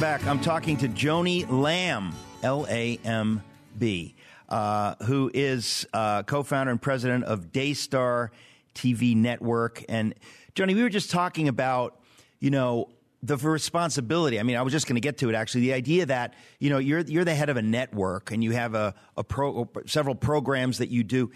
[0.00, 0.30] Welcome back.
[0.30, 3.42] I'm talking to Joni Lamb, L A M
[3.78, 4.14] B,
[4.48, 8.32] uh, who is uh, co founder and president of Daystar
[8.74, 9.84] TV Network.
[9.90, 10.14] And
[10.54, 12.00] Joni, we were just talking about,
[12.38, 12.88] you know,
[13.22, 14.40] the responsibility.
[14.40, 15.60] I mean, I was just going to get to it actually.
[15.62, 18.74] The idea that, you know, you're, you're the head of a network and you have
[18.74, 21.30] a, a pro, several programs that you do.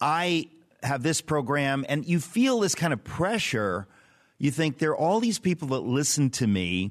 [0.00, 0.48] I
[0.82, 3.86] have this program and you feel this kind of pressure.
[4.36, 6.90] You think there are all these people that listen to me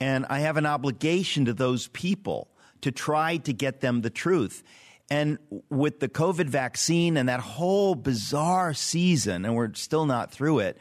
[0.00, 2.48] and I have an obligation to those people
[2.80, 4.62] to try to get them the truth.
[5.10, 5.38] And
[5.70, 10.78] with the COVID vaccine and that whole bizarre season, and we're still not through it,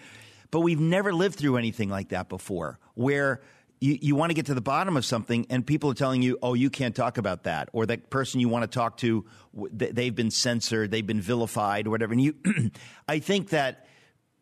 [0.50, 3.42] but we've never lived through anything like that before, where
[3.84, 6.38] you, you want to get to the bottom of something and people are telling you,
[6.42, 7.70] oh, you can't talk about that.
[7.74, 9.26] Or that person you want to talk to,
[9.72, 12.14] they've been censored, they've been vilified, or whatever.
[12.14, 12.36] And you,
[13.10, 13.88] I think that,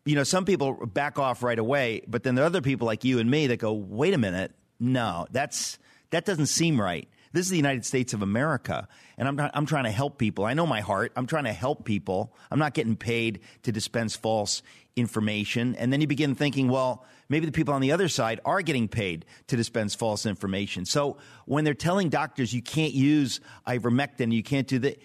[0.04, 3.02] you know, some people back off right away, but then there are other people like
[3.02, 5.78] you and me that go, wait a minute, no, that's
[6.10, 7.08] that doesn't seem right.
[7.32, 10.44] This is the United States of America, and I'm not, I'm trying to help people.
[10.44, 11.12] I know my heart.
[11.16, 12.34] I'm trying to help people.
[12.50, 14.62] I'm not getting paid to dispense false
[14.96, 15.74] information.
[15.76, 18.88] And then you begin thinking, well, maybe the people on the other side are getting
[18.88, 20.84] paid to dispense false information.
[20.84, 21.16] So
[21.46, 25.00] when they're telling doctors you can't use ivermectin, you can't do that,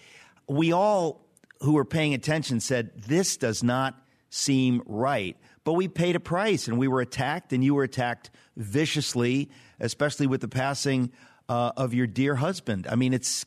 [0.46, 1.24] we all
[1.60, 3.94] who were paying attention said this does not
[4.28, 5.36] seem right.
[5.64, 10.26] But we paid a price, and we were attacked, and you were attacked viciously especially
[10.26, 11.10] with the passing
[11.48, 12.86] uh, of your dear husband.
[12.88, 13.46] I mean, it's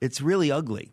[0.00, 0.92] it's really ugly.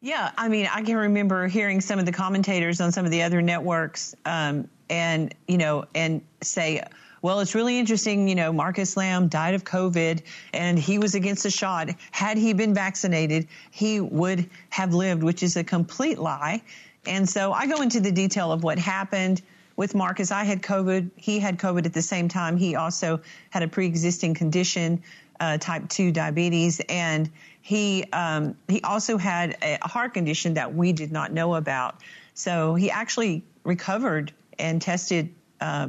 [0.00, 3.22] Yeah, I mean, I can remember hearing some of the commentators on some of the
[3.22, 6.82] other networks, um, and you know, and say,
[7.22, 8.28] well, it's really interesting.
[8.28, 11.88] You know, Marcus Lamb died of COVID, and he was against the shot.
[12.10, 16.62] Had he been vaccinated, he would have lived, which is a complete lie.
[17.06, 19.42] And so I go into the detail of what happened
[19.76, 20.30] with Marcus.
[20.32, 21.10] I had COVID.
[21.16, 22.56] He had COVID at the same time.
[22.56, 25.02] He also had a pre-existing condition,
[25.38, 30.92] uh, type 2 diabetes, and he um, he also had a heart condition that we
[30.92, 32.00] did not know about.
[32.34, 35.34] So he actually recovered and tested.
[35.60, 35.88] Uh,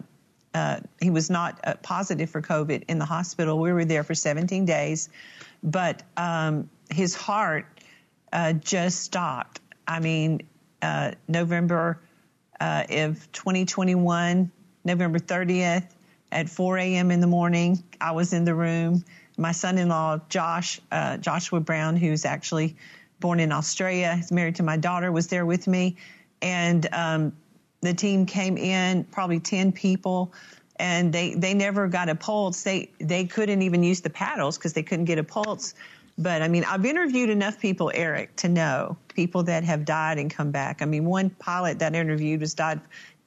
[0.54, 3.60] uh, he was not uh, positive for COVID in the hospital.
[3.60, 5.10] We were there for 17 days,
[5.62, 7.68] but um, his heart
[8.34, 9.60] uh, just stopped.
[9.88, 10.42] I mean,
[10.82, 12.02] uh, November
[12.60, 14.52] uh, of 2021,
[14.84, 15.88] November 30th
[16.32, 17.12] at 4 a.m.
[17.12, 17.84] in the morning.
[18.02, 19.04] I was in the room.
[19.38, 22.76] My son-in-law, Josh, uh, Joshua Brown, who's actually
[23.20, 25.96] born in Australia, is married to my daughter, was there with me.
[26.42, 27.34] And um,
[27.82, 30.34] the team came in, probably 10 people,
[30.80, 32.64] and they they never got a pulse.
[32.64, 35.74] They they couldn't even use the paddles because they couldn't get a pulse.
[36.18, 40.32] But I mean, I've interviewed enough people, Eric, to know people that have died and
[40.32, 40.82] come back.
[40.82, 42.82] I mean, one pilot that I interviewed was died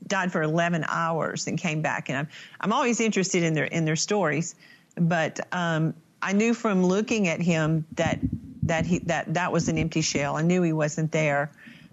[0.06, 2.28] died for 11 hours and came back, and I'm
[2.60, 4.56] I'm always interested in their in their stories.
[4.96, 8.18] But um, I knew from looking at him that
[8.64, 10.36] that he that that was an empty shell.
[10.36, 11.52] I knew he wasn't there,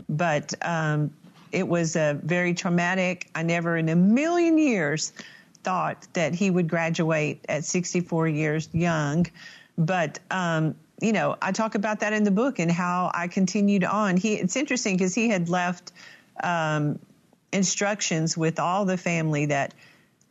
[0.09, 1.11] but um,
[1.51, 3.29] it was a very traumatic.
[3.35, 5.13] I never in a million years
[5.63, 9.25] thought that he would graduate at 64 years young,
[9.77, 13.83] but um, you know I talk about that in the book and how I continued
[13.83, 14.17] on.
[14.17, 15.91] He it's interesting because he had left
[16.43, 16.99] um,
[17.51, 19.73] instructions with all the family that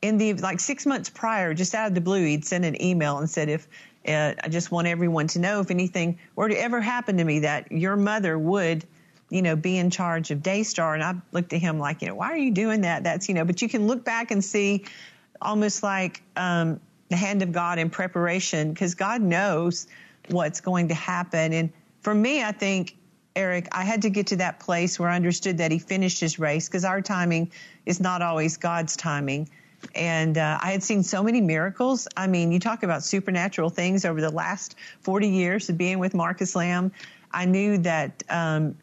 [0.03, 3.19] in the like six months prior, just out of the blue, he'd sent an email
[3.19, 3.67] and said if
[4.07, 7.41] uh, I just want everyone to know if anything were to ever happen to me
[7.41, 8.85] that your mother would,
[9.31, 10.95] you know, be in charge of Daystar.
[10.95, 13.03] And I looked at him like, you know, why are you doing that?
[13.03, 14.85] That's, you know, but you can look back and see
[15.41, 19.89] almost like um, the hand of God in preparation because God knows
[20.29, 21.53] what's going to happen.
[21.53, 22.97] And for me, I think,
[23.35, 26.39] Eric, I had to get to that place where I understood that he finished his
[26.39, 27.51] race because our timing
[27.85, 29.49] is not always God's timing.
[29.95, 32.09] And uh, I had seen so many miracles.
[32.17, 36.15] I mean, you talk about supernatural things over the last 40 years of being with
[36.15, 36.93] Marcus Lamb.
[37.31, 38.77] I knew that um,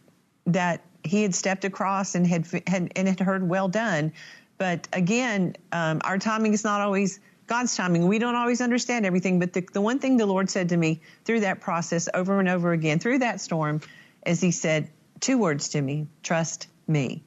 [0.45, 4.13] that he had stepped across and had, had and had heard well done.
[4.57, 8.07] But again, um, our timing is not always God's timing.
[8.07, 9.39] We don't always understand everything.
[9.39, 12.49] But the, the one thing the Lord said to me through that process over and
[12.49, 13.81] over again, through that storm,
[14.25, 17.23] is He said two words to me: "Trust me."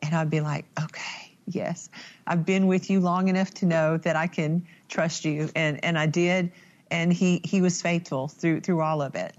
[0.00, 1.90] And I'd be like, "Okay." Yes,
[2.26, 5.96] I've been with you long enough to know that I can trust you, and and
[5.96, 6.50] I did,
[6.90, 9.32] and he he was faithful through through all of it.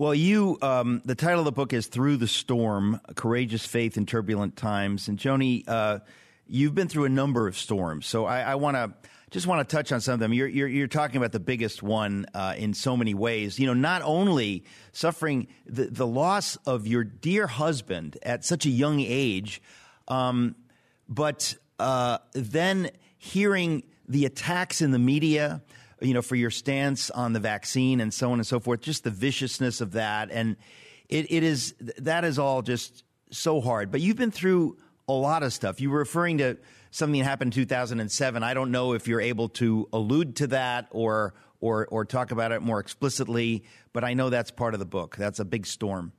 [0.00, 4.06] Well, you, um, the title of the book is Through the Storm Courageous Faith in
[4.06, 5.08] Turbulent Times.
[5.08, 5.98] And Joni, uh,
[6.46, 8.06] you've been through a number of storms.
[8.06, 8.94] So I, I want to
[9.30, 10.32] just want to touch on some of them.
[10.32, 13.58] You're, you're, you're talking about the biggest one uh, in so many ways.
[13.58, 18.70] You know, not only suffering the, the loss of your dear husband at such a
[18.70, 19.62] young age,
[20.08, 20.56] um,
[21.08, 25.62] but uh, then hearing the attacks in the media,
[26.00, 29.04] you know, for your stance on the vaccine and so on and so forth, just
[29.04, 30.30] the viciousness of that.
[30.32, 30.56] And
[31.08, 33.92] it, it is, that is all just so hard.
[33.92, 34.76] But you've been through
[35.08, 35.80] a lot of stuff.
[35.80, 36.58] You were referring to
[36.90, 38.42] something happened in 2007.
[38.42, 42.52] I don't know if you're able to allude to that or, or, or talk about
[42.52, 45.16] it more explicitly, but I know that's part of the book.
[45.16, 46.12] That's a big storm.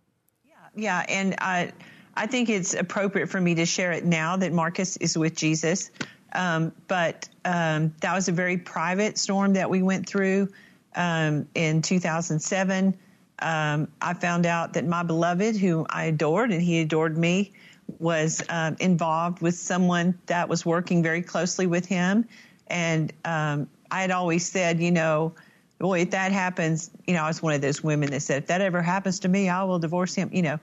[0.46, 0.54] Yeah.
[0.76, 1.06] Yeah.
[1.08, 1.72] And, uh,
[2.16, 5.92] I think it's appropriate for me to share it now that Marcus is with Jesus.
[6.34, 10.50] Um, but um, that was a very private storm that we went through
[10.96, 12.98] um, in 2007.
[13.40, 17.54] Um, I found out that my beloved, who I adored and he adored me,
[18.00, 22.28] was um, involved with someone that was working very closely with him.
[22.68, 25.34] And um, I had always said, you know,
[25.80, 28.48] boy, if that happens, you know, I was one of those women that said, if
[28.48, 30.60] that ever happens to me, I will divorce him, you know.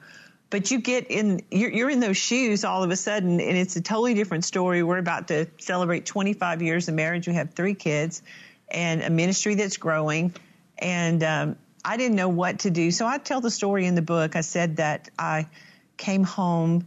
[0.51, 3.77] But you get in you're, you're, in those shoes all of a sudden and it's
[3.77, 4.83] a totally different story.
[4.83, 7.29] We're about to celebrate 25 years of marriage.
[7.29, 8.23] We have three kids
[8.71, 10.35] and a ministry that's growing.
[10.79, 12.91] And um, i didn't know what to do.
[12.91, 14.37] So i tell the story in the book.
[14.37, 15.49] I said that i
[15.99, 16.87] came home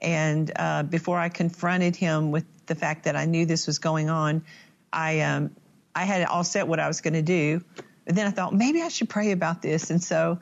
[0.00, 4.08] and uh, before i confronted him with the fact that i knew this was going
[4.08, 4.42] on
[4.92, 5.50] i um,
[5.94, 7.62] i had all set what i was going to do
[8.04, 10.38] but then i thought maybe i should pray about this and so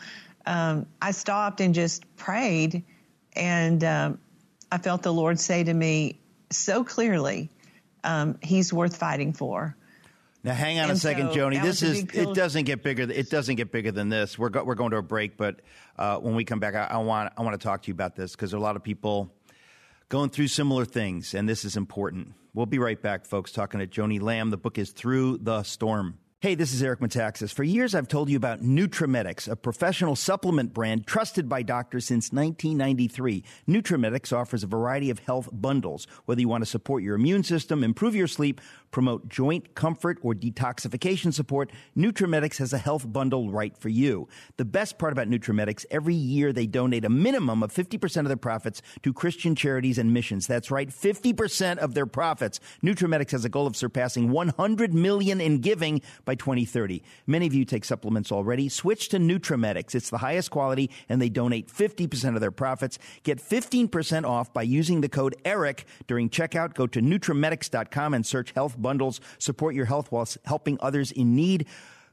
[0.49, 2.83] um, I stopped and just prayed,
[3.35, 4.19] and um,
[4.73, 6.19] I felt the Lord say to me
[6.51, 7.51] so clearly,
[8.03, 9.77] um, "He's worth fighting for."
[10.43, 11.63] Now, hang on and a second, so Joni.
[11.63, 13.03] This is it doesn't get bigger.
[13.03, 14.39] It doesn't get bigger than this.
[14.39, 15.61] We're go, we're going to a break, but
[15.99, 18.17] uh, when we come back, I, I, want I want to talk to you about
[18.17, 19.31] this because a lot of people
[20.09, 22.35] going through similar things, and this is important.
[22.55, 23.53] We'll be right back, folks.
[23.53, 24.51] Talking to Joni Lamb.
[24.51, 26.19] The book is Through the Storm.
[26.41, 27.53] Hey, this is Eric Metaxas.
[27.53, 32.31] For years, I've told you about Nutramedix, a professional supplement brand trusted by doctors since
[32.33, 33.43] 1993.
[33.67, 36.07] Nutramedix offers a variety of health bundles.
[36.27, 40.35] Whether you want to support your immune system, improve your sleep, promote joint comfort, or
[40.35, 44.29] detoxification support, Nutramedix has a health bundle right for you.
[44.57, 48.37] The best part about Nutramedix, every year they donate a minimum of 50% of their
[48.37, 50.47] profits to Christian charities and missions.
[50.47, 52.61] That's right, 50% of their profits.
[52.83, 57.03] Nutramedix has a goal of surpassing 100 million in giving by 2030.
[57.27, 58.69] Many of you take supplements already.
[58.69, 59.95] Switch to Nutramedix.
[59.95, 62.99] It's the highest quality and they donate 50% of their profits.
[63.23, 66.75] Get 15% off by using the code ERIC during checkout.
[66.75, 69.21] Go to Nutramedix.com and search health bundles.
[69.39, 71.67] Support your health while helping others in need.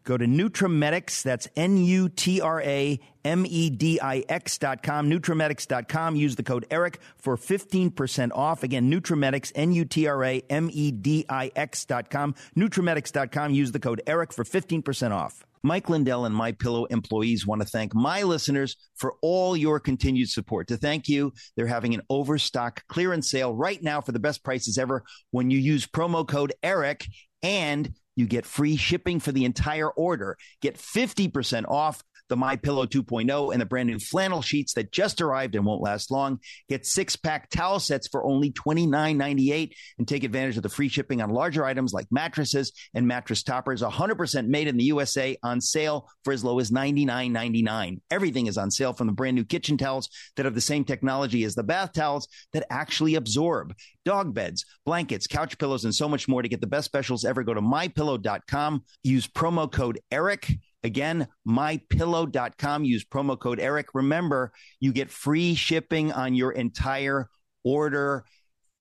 [0.06, 1.24] Go to Nutramedix.
[1.24, 6.16] That's N U T R A M E D I X dot com.
[6.16, 8.62] Use the code ERIC for 15% off.
[8.62, 12.36] Again, Nutramedix, N U T R A M E D I X dot com.
[12.56, 15.44] Use the code ERIC for 15% off.
[15.64, 20.30] Mike Lindell and My Pillow employees want to thank my listeners for all your continued
[20.30, 20.68] support.
[20.68, 24.78] To thank you, they're having an overstock clearance sale right now for the best prices
[24.78, 27.08] ever when you use promo code ERIC
[27.42, 30.38] and you get free shipping for the entire order.
[30.62, 35.22] Get 50% off the My Pillow 2.0 and the brand new flannel sheets that just
[35.22, 36.40] arrived and won't last long.
[36.70, 41.22] Get six pack towel sets for only $29.98 and take advantage of the free shipping
[41.22, 43.82] on larger items like mattresses and mattress toppers.
[43.82, 48.00] 100% made in the USA on sale for as low as $99.99.
[48.12, 51.44] Everything is on sale from the brand new kitchen towels that have the same technology
[51.44, 53.74] as the bath towels that actually absorb
[54.06, 57.44] dog beds, blankets, couch pillows, and so much more to get the best specials ever.
[57.44, 58.84] Go to mypillow.com.
[59.04, 62.84] Use promo code ERIC Again, mypillow.com.
[62.84, 63.88] Use promo code ERIC.
[63.96, 67.28] Remember, you get free shipping on your entire
[67.64, 68.24] order.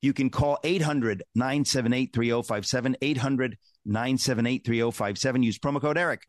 [0.02, 2.96] You can call 800 978 3057.
[3.00, 5.42] 800 978 3057.
[5.42, 6.20] Use promo code ERIC.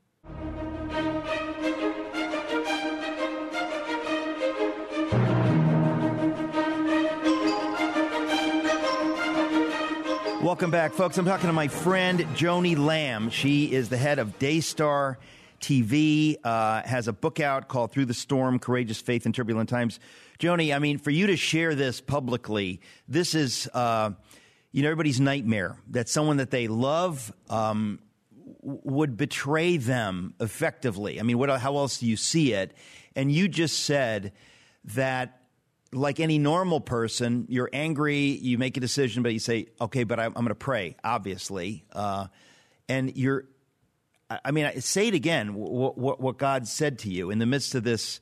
[10.41, 11.17] Welcome back, folks.
[11.17, 13.29] I'm talking to my friend Joni Lamb.
[13.29, 15.17] She is the head of Daystar
[15.65, 19.99] TV, uh, has a book out called Through the Storm Courageous Faith in Turbulent Times.
[20.37, 24.11] Joni, I mean, for you to share this publicly, this is, uh,
[24.71, 27.99] you know, everybody's nightmare that someone that they love um,
[28.61, 31.19] would betray them effectively.
[31.19, 32.75] I mean, what, how else do you see it?
[33.15, 34.33] And you just said
[34.93, 35.41] that
[35.91, 40.19] like any normal person, you're angry, you make a decision, but you say, okay, but
[40.19, 41.85] I'm, I'm going to pray, obviously.
[41.91, 42.27] Uh,
[42.87, 43.45] and you're,
[44.29, 47.75] I mean, say it again, what, what, what, God said to you in the midst
[47.75, 48.19] of this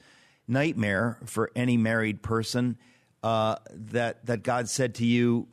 [0.48, 2.78] nightmare for any married person,
[3.24, 5.48] uh, that, that God said to you,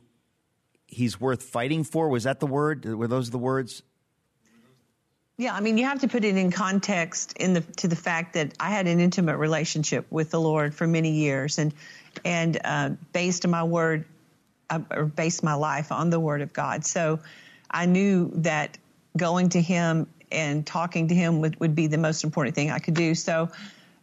[0.87, 2.09] he's worth fighting for.
[2.09, 2.85] Was that the word?
[2.85, 3.81] Were those the words?
[5.37, 8.33] Yeah, I mean, you have to put it in context in the to the fact
[8.33, 11.73] that I had an intimate relationship with the Lord for many years, and
[12.23, 14.05] and uh, based my word,
[14.69, 16.85] uh, or based my life on the Word of God.
[16.85, 17.21] So
[17.71, 18.77] I knew that
[19.17, 22.79] going to Him and talking to Him would, would be the most important thing I
[22.79, 23.15] could do.
[23.15, 23.49] So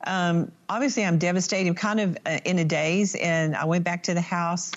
[0.07, 4.15] um, obviously, I'm devastated, kind of uh, in a daze, and I went back to
[4.15, 4.77] the house,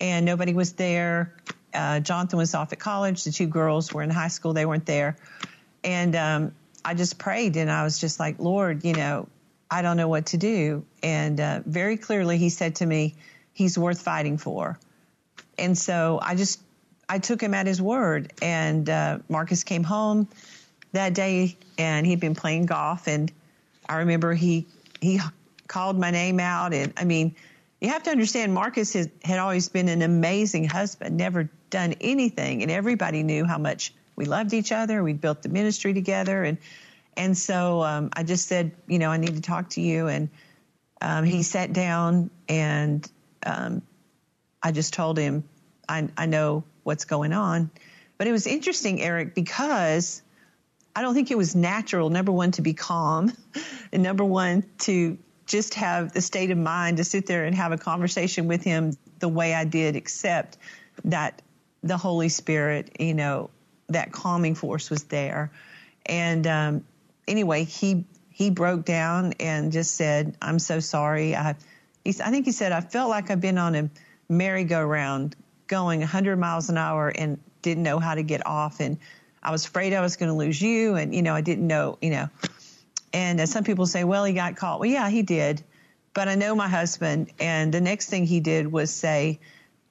[0.00, 1.34] and nobody was there.
[1.72, 3.24] Uh, Jonathan was off at college.
[3.24, 5.16] The two girls were in high school; they weren't there
[5.84, 6.54] and um,
[6.84, 9.28] I just prayed and I was just like, Lord, you know,
[9.70, 10.84] I don't know what to do.
[11.02, 13.14] And uh, very clearly, He said to me,
[13.52, 14.80] He's worth fighting for.
[15.58, 16.60] And so I just,
[17.08, 18.32] I took him at his word.
[18.42, 20.26] And uh, Marcus came home
[20.94, 23.06] that day and he'd been playing golf.
[23.06, 23.30] And
[23.88, 24.66] I remember he,
[25.00, 25.20] he
[25.68, 26.74] called my name out.
[26.74, 27.36] And I mean,
[27.80, 32.62] you have to understand, Marcus has, had always been an amazing husband, never done anything.
[32.62, 35.02] And everybody knew how much we loved each other.
[35.02, 36.58] We built the ministry together, and
[37.16, 40.08] and so um, I just said, you know, I need to talk to you.
[40.08, 40.28] And
[41.00, 43.08] um, he sat down, and
[43.44, 43.82] um,
[44.62, 45.44] I just told him,
[45.88, 47.70] I, I know what's going on.
[48.18, 50.22] But it was interesting, Eric, because
[50.96, 52.10] I don't think it was natural.
[52.10, 53.32] Number one, to be calm,
[53.92, 57.72] and number one, to just have the state of mind to sit there and have
[57.72, 60.58] a conversation with him the way I did, except
[61.04, 61.42] that
[61.82, 63.50] the Holy Spirit, you know,
[63.88, 65.50] that calming force was there.
[66.06, 66.84] And um,
[67.28, 71.56] anyway, he he broke down and just said, "I'm so sorry." I
[72.04, 73.90] he, I think he said, "I felt like I've been on a
[74.28, 75.36] merry-go-round
[75.66, 78.98] going 100 miles an hour and didn't know how to get off, and
[79.44, 81.98] I was afraid I was going to lose you, and you know I didn't know,
[82.00, 82.28] you know."
[83.12, 85.62] And uh, some people say, "Well, he got caught." Well, yeah, he did,
[86.14, 89.40] but I know my husband, and the next thing he did was say,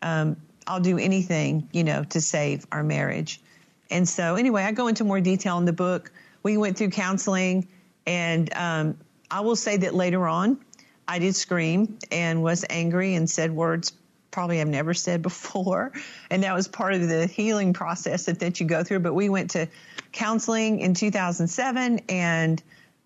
[0.01, 3.41] um, "I'll do anything, you know, to save our marriage."
[3.89, 6.11] And so, anyway, I go into more detail in the book.
[6.41, 7.67] We went through counseling,
[8.05, 8.97] and um,
[9.29, 10.59] I will say that later on,
[11.07, 13.93] I did scream and was angry and said words
[14.33, 15.93] probably I've never said before.
[16.29, 18.99] And that was part of the healing process that, that you go through.
[18.99, 19.69] But we went to
[20.11, 22.61] counseling in 2007 and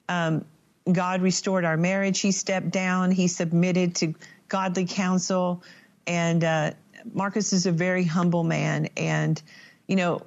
[0.10, 0.46] um,
[0.92, 2.22] God restored our marriage.
[2.22, 4.16] He stepped down, he submitted to
[4.48, 5.64] godly counsel.
[6.08, 6.72] And uh,
[7.14, 8.88] Marcus is a very humble man.
[8.96, 9.42] And,
[9.88, 10.22] you know,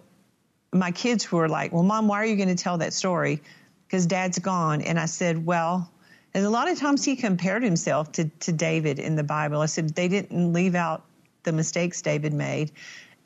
[0.73, 3.43] my kids were like, Well, mom, why are you going to tell that story?
[3.87, 4.83] Because dad's gone.
[4.83, 5.91] And I said, Well,
[6.35, 9.61] and a lot of times he compared himself to, to David in the Bible.
[9.61, 11.05] I said, They didn't leave out
[11.43, 12.73] the mistakes David made.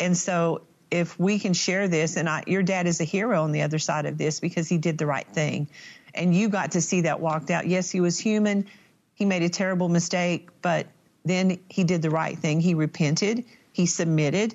[0.00, 3.52] And so if we can share this, and I, your dad is a hero on
[3.52, 5.68] the other side of this because he did the right thing,
[6.14, 7.66] and you got to see that walked out.
[7.66, 8.66] Yes, he was human.
[9.14, 10.86] He made a terrible mistake, but
[11.24, 12.60] then he did the right thing.
[12.60, 13.44] He repented.
[13.72, 14.54] He submitted,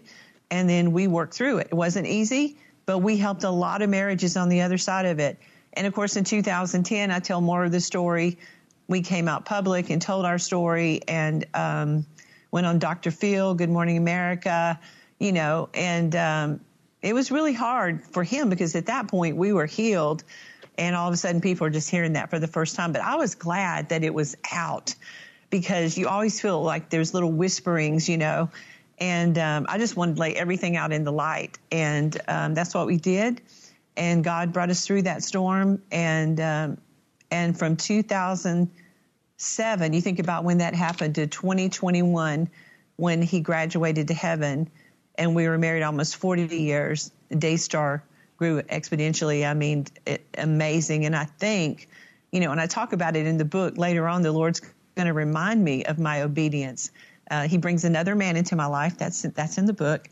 [0.50, 1.68] and then we worked through it.
[1.72, 5.20] It wasn't easy, but we helped a lot of marriages on the other side of
[5.20, 5.38] it.
[5.74, 8.38] And of course, in 2010, I tell more of the story.
[8.88, 12.06] We came out public and told our story, and um,
[12.52, 13.12] went on Dr.
[13.12, 14.80] Phil, Good Morning America,
[15.20, 16.60] you know, and um,
[17.02, 20.24] it was really hard for him because at that point we were healed.
[20.78, 22.94] And all of a sudden, people are just hearing that for the first time.
[22.94, 24.96] But I was glad that it was out
[25.50, 28.50] because you always feel like there's little whisperings, you know.
[28.98, 31.58] And um, I just wanted to lay everything out in the light.
[31.70, 33.42] And um, that's what we did.
[34.00, 35.84] And God brought us through that storm.
[35.92, 36.78] And, um,
[37.30, 42.50] and from 2007, you think about when that happened to 2021
[42.96, 44.70] when he graduated to heaven
[45.16, 47.12] and we were married almost 40 years.
[47.38, 48.02] Daystar
[48.38, 49.46] grew exponentially.
[49.48, 51.06] I mean, it, amazing.
[51.06, 51.90] And I think,
[52.32, 54.62] you know, and I talk about it in the book later on, the Lord's
[54.96, 56.92] going to remind me of my obedience.
[57.30, 58.98] Uh, he brings another man into my life.
[58.98, 60.08] That's, that's in the book.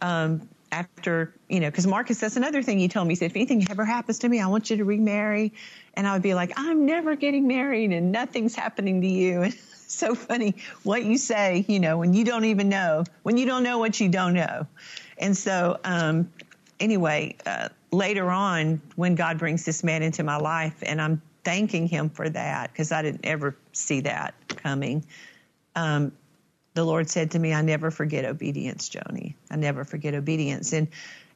[0.00, 3.12] Um, after, you know, because Marcus, that's another thing he told me.
[3.12, 5.52] He said, if anything ever happens to me, I want you to remarry.
[5.94, 9.42] And I would be like, I'm never getting married and nothing's happening to you.
[9.52, 9.54] And
[9.98, 10.54] so funny
[10.84, 14.00] what you say, you know, when you don't even know, when you don't know what
[14.00, 14.66] you don't know.
[15.18, 16.32] And so, um,
[16.80, 21.86] anyway, uh, later on, when God brings this man into my life, and I'm thanking
[21.86, 25.04] him for that because I didn't ever see that coming.
[25.76, 26.12] Um,
[26.74, 29.34] the Lord said to me, I never forget obedience, Joni.
[29.50, 30.72] I never forget obedience.
[30.72, 30.88] And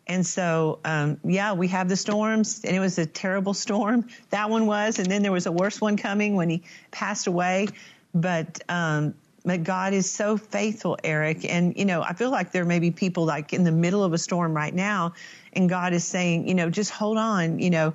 [0.08, 4.06] and so, um, yeah, we have the storms, and it was a terrible storm.
[4.30, 6.62] That one was, and then there was a worse one coming when he
[6.92, 7.68] passed away.
[8.14, 9.14] But um,
[9.44, 11.44] but God is so faithful, Eric.
[11.44, 14.12] And you know, I feel like there may be people like in the middle of
[14.12, 15.14] a storm right now,
[15.52, 17.58] and God is saying, you know, just hold on.
[17.58, 17.94] You know,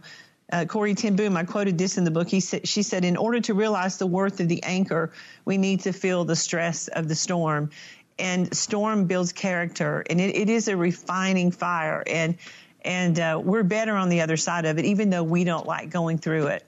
[0.52, 2.28] uh, Corrie ten Boom, I quoted this in the book.
[2.28, 5.12] He said, she said, in order to realize the worth of the anchor,
[5.46, 7.70] we need to feel the stress of the storm
[8.20, 12.38] and storm builds character and it, it is a refining fire and
[12.84, 15.90] and uh, we're better on the other side of it even though we don't like
[15.90, 16.64] going through it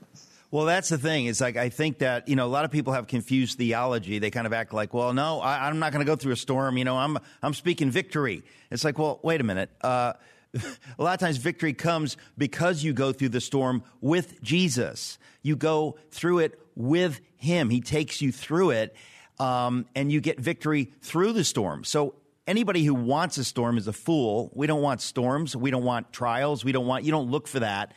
[0.52, 1.26] well, that's the thing.
[1.26, 4.20] It's like I think that you know a lot of people have confused theology.
[4.20, 6.36] They kind of act like, well, no, I, am not going to go through a
[6.36, 6.78] storm.
[6.78, 8.44] You know, I'm I'm speaking victory.
[8.70, 9.72] It's like, well, wait a minute.
[9.82, 10.14] Uh,
[11.00, 15.18] a lot of times, victory comes because you go through the storm with Jesus.
[15.42, 17.70] You go through it with Him.
[17.70, 18.96] He takes you through it,
[19.40, 21.84] um, and you get victory through the storm.
[21.84, 22.16] So
[22.48, 24.52] anybody who wants a storm is a fool.
[24.54, 25.56] We don't want storms.
[25.56, 26.64] We don't want trials.
[26.64, 27.04] We don't want.
[27.04, 27.94] You don't look for that.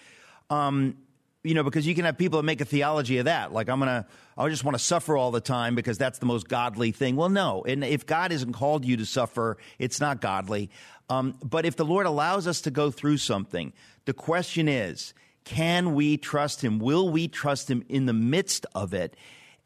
[0.48, 0.96] Um,
[1.46, 3.52] you know, because you can have people that make a theology of that.
[3.52, 6.26] Like, I'm going to, I just want to suffer all the time because that's the
[6.26, 7.14] most godly thing.
[7.14, 7.62] Well, no.
[7.64, 10.70] And if God hasn't called you to suffer, it's not godly.
[11.08, 13.72] Um, but if the Lord allows us to go through something,
[14.06, 16.78] the question is, can we trust Him?
[16.78, 19.16] Will we trust Him in the midst of it?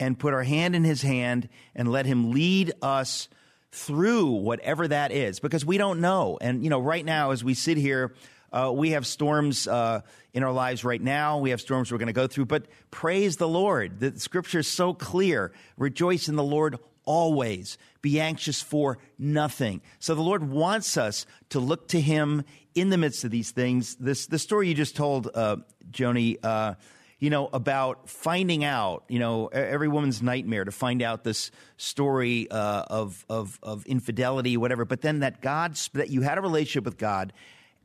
[0.00, 3.28] and put our hand in his hand and let him lead us
[3.70, 6.38] through whatever that is because we don't know.
[6.40, 8.14] And, you know, right now as we sit here,
[8.50, 10.00] uh, we have storms uh,
[10.32, 11.38] in our lives right now.
[11.38, 14.00] We have storms we're going to go through, but praise the Lord.
[14.00, 15.52] The scripture is so clear.
[15.76, 17.78] Rejoice in the Lord always.
[18.02, 19.80] Be anxious for nothing.
[19.98, 22.44] So the Lord wants us to look to Him
[22.74, 23.96] in the midst of these things.
[23.96, 25.56] This the story you just told, uh,
[25.90, 26.36] Joni.
[26.42, 26.74] Uh,
[27.20, 32.50] you know, about finding out, you know, every woman's nightmare to find out this story
[32.50, 34.86] uh, of, of, of infidelity, whatever.
[34.86, 37.34] But then that God, that you had a relationship with God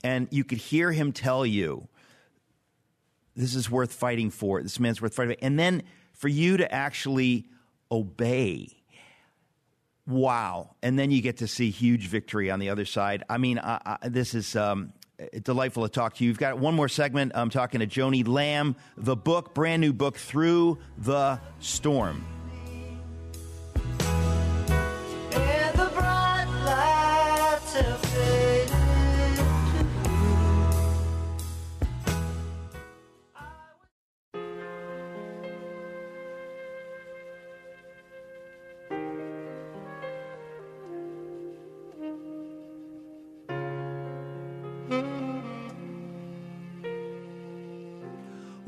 [0.05, 1.89] and you could hear him tell you,
[3.36, 4.63] this is worth fighting for.
[4.63, 5.43] This man's worth fighting for.
[5.43, 7.49] And then for you to actually
[7.91, 8.74] obey.
[10.08, 10.76] Wow.
[10.84, 13.24] And then you get to see huge victory on the other side.
[13.30, 14.93] I mean, I, I, this is, um,
[15.43, 16.30] delightful to talk to you.
[16.30, 17.32] You've got one more segment.
[17.36, 22.35] I'm talking to Joni Lamb, the book, brand new book, Through the Storm.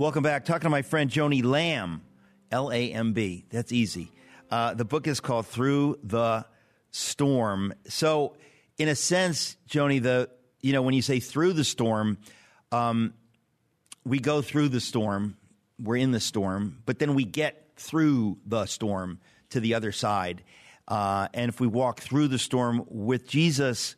[0.07, 0.45] Welcome back.
[0.45, 2.01] Talking to my friend Joni Lamb,
[2.49, 3.43] L A M B.
[3.49, 4.13] That's easy.
[4.49, 6.45] Uh, the book is called Through the
[6.91, 7.73] Storm.
[7.89, 8.37] So,
[8.77, 10.29] in a sense, Joni, the
[10.61, 12.19] you know when you say through the storm,
[12.71, 13.15] um,
[14.05, 15.35] we go through the storm.
[15.77, 20.41] We're in the storm, but then we get through the storm to the other side.
[20.87, 23.97] Uh, and if we walk through the storm with Jesus,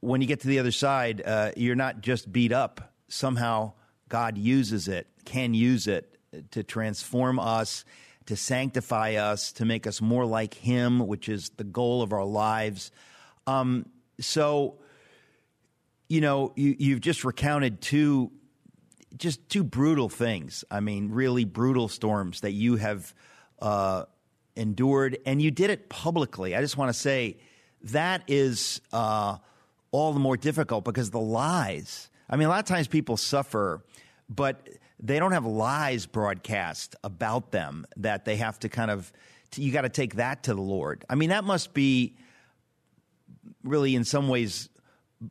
[0.00, 2.94] when you get to the other side, uh, you're not just beat up.
[3.08, 3.74] Somehow,
[4.08, 6.18] God uses it, can use it
[6.50, 7.84] to transform us,
[8.26, 12.24] to sanctify us, to make us more like Him, which is the goal of our
[12.24, 12.90] lives.
[13.46, 13.86] Um,
[14.20, 14.78] so,
[16.08, 18.30] you know, you, you've just recounted two,
[19.16, 20.64] just two brutal things.
[20.70, 23.14] I mean, really brutal storms that you have
[23.60, 24.04] uh,
[24.56, 26.54] endured, and you did it publicly.
[26.54, 27.38] I just want to say
[27.82, 29.38] that is uh,
[29.90, 32.08] all the more difficult because the lies.
[32.28, 33.84] I mean, a lot of times people suffer,
[34.28, 34.68] but
[35.00, 39.12] they don't have lies broadcast about them that they have to kind of.
[39.56, 41.04] You got to take that to the Lord.
[41.08, 42.16] I mean, that must be
[43.62, 44.68] really, in some ways,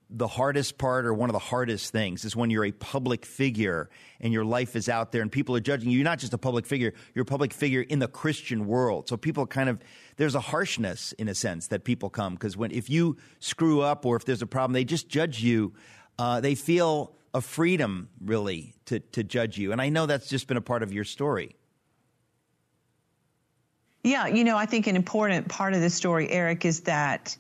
[0.10, 3.90] the hardest part or one of the hardest things is when you're a public figure
[4.20, 5.98] and your life is out there and people are judging you.
[5.98, 9.08] You're not just a public figure, you're a public figure in the Christian world.
[9.10, 9.80] So people kind of,
[10.18, 14.06] there's a harshness in a sense that people come because when, if you screw up
[14.06, 15.74] or if there's a problem, they just judge you.
[16.20, 19.72] Uh, they feel a freedom really to, to judge you.
[19.72, 21.56] And I know that's just been a part of your story.
[24.04, 27.38] Yeah, you know, I think an important part of the story, Eric, is that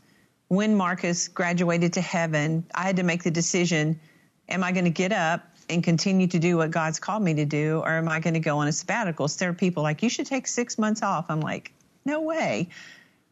[0.47, 3.99] when Marcus graduated to heaven, I had to make the decision
[4.49, 7.45] am I going to get up and continue to do what God's called me to
[7.45, 9.27] do, or am I going to go on a sabbatical?
[9.27, 11.25] So there are people like, you should take six months off.
[11.29, 11.73] I'm like,
[12.05, 12.69] no way.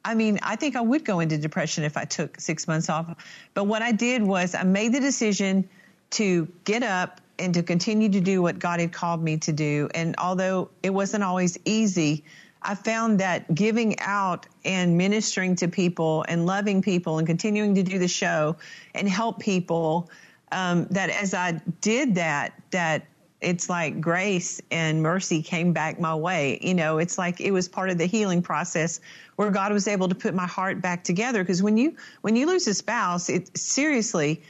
[0.04, 3.16] I mean, I think I would go into depression if I took six months off.
[3.54, 5.70] But what I did was I made the decision
[6.12, 9.90] to get up and to continue to do what God had called me to do.
[9.94, 12.24] And although it wasn't always easy,
[12.62, 17.84] I found that giving out and ministering to people and loving people and continuing to
[17.84, 18.58] do the show
[18.94, 20.12] and help people,
[20.52, 23.06] um, that as I did that, that
[23.42, 26.60] it's like grace and mercy came back my way.
[26.62, 29.00] You know, it's like it was part of the healing process
[29.36, 31.44] where God was able to put my heart back together.
[31.44, 34.44] Because when you when you lose a spouse, it seriously,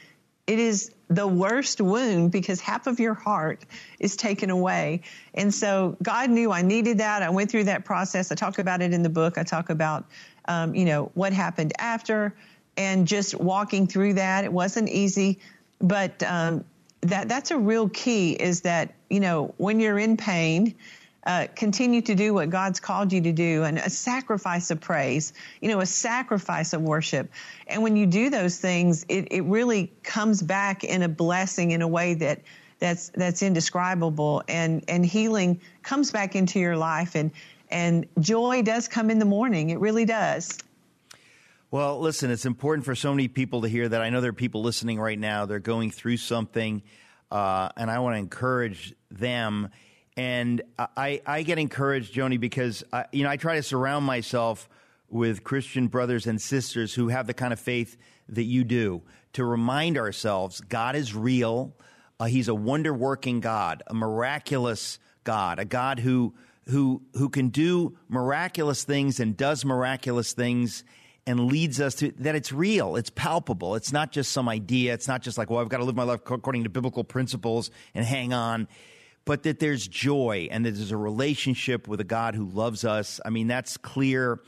[0.46, 3.64] it is the worst wound because half of your heart
[4.00, 5.02] is taken away.
[5.34, 7.22] And so God knew I needed that.
[7.22, 8.32] I went through that process.
[8.32, 9.38] I talk about it in the book.
[9.38, 10.06] I talk about,
[10.46, 12.34] um, you know, what happened after
[12.78, 14.46] and just walking through that.
[14.46, 15.40] It wasn't easy,
[15.80, 16.64] but um,
[17.02, 20.76] that that's a real key is that, you know, when you're in pain,
[21.26, 25.34] uh, continue to do what God's called you to do and a sacrifice of praise,
[25.62, 27.30] you know, a sacrifice of worship.
[27.68, 31.82] And when you do those things, it, it really comes back in a blessing in
[31.82, 32.42] a way that
[32.80, 34.44] that's that's indescribable.
[34.48, 37.32] And and healing comes back into your life and
[37.70, 39.70] and joy does come in the morning.
[39.70, 40.58] It really does
[41.72, 44.02] well listen it's important for so many people to hear that.
[44.02, 45.46] I know there are people listening right now.
[45.46, 46.84] They're going through something
[47.32, 49.70] uh, and i want to encourage them.
[50.18, 54.70] And I, I get encouraged, Joni, because I, you know I try to surround myself
[55.10, 57.98] with Christian brothers and sisters who have the kind of faith
[58.30, 59.02] that you do
[59.34, 61.76] to remind ourselves God is real.
[62.20, 66.34] Uh, he's a wonder working God, a miraculous God, a God who
[66.68, 70.84] who who can do miraculous things and does miraculous things
[71.28, 73.76] and leads us to that it's real, it's palpable.
[73.76, 74.94] It's not just some idea.
[74.94, 77.72] It's not just like, well, I've got to live my life according to biblical principles
[77.94, 78.68] and hang on
[79.26, 83.20] but that there's joy and that there's a relationship with a God who loves us.
[83.24, 84.40] I mean, that's clear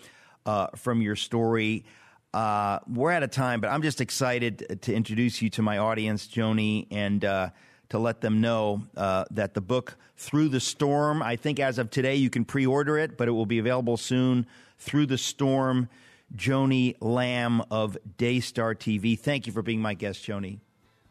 [0.46, 1.86] uh, from your story.
[2.34, 6.28] Uh, we're out of time, but I'm just excited to introduce you to my audience,
[6.28, 7.50] Joni, and uh,
[7.90, 11.92] to let them know uh, that the book Through the Storm, I think as of
[11.92, 14.48] today, you can pre order it, but it will be available soon.
[14.80, 15.90] Through the Storm,
[16.36, 19.18] Joni Lamb of Daystar TV.
[19.18, 20.60] Thank you for being my guest, Joni.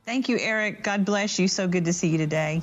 [0.05, 0.83] Thank you, Eric.
[0.83, 1.47] God bless you.
[1.49, 2.63] So good to see you today.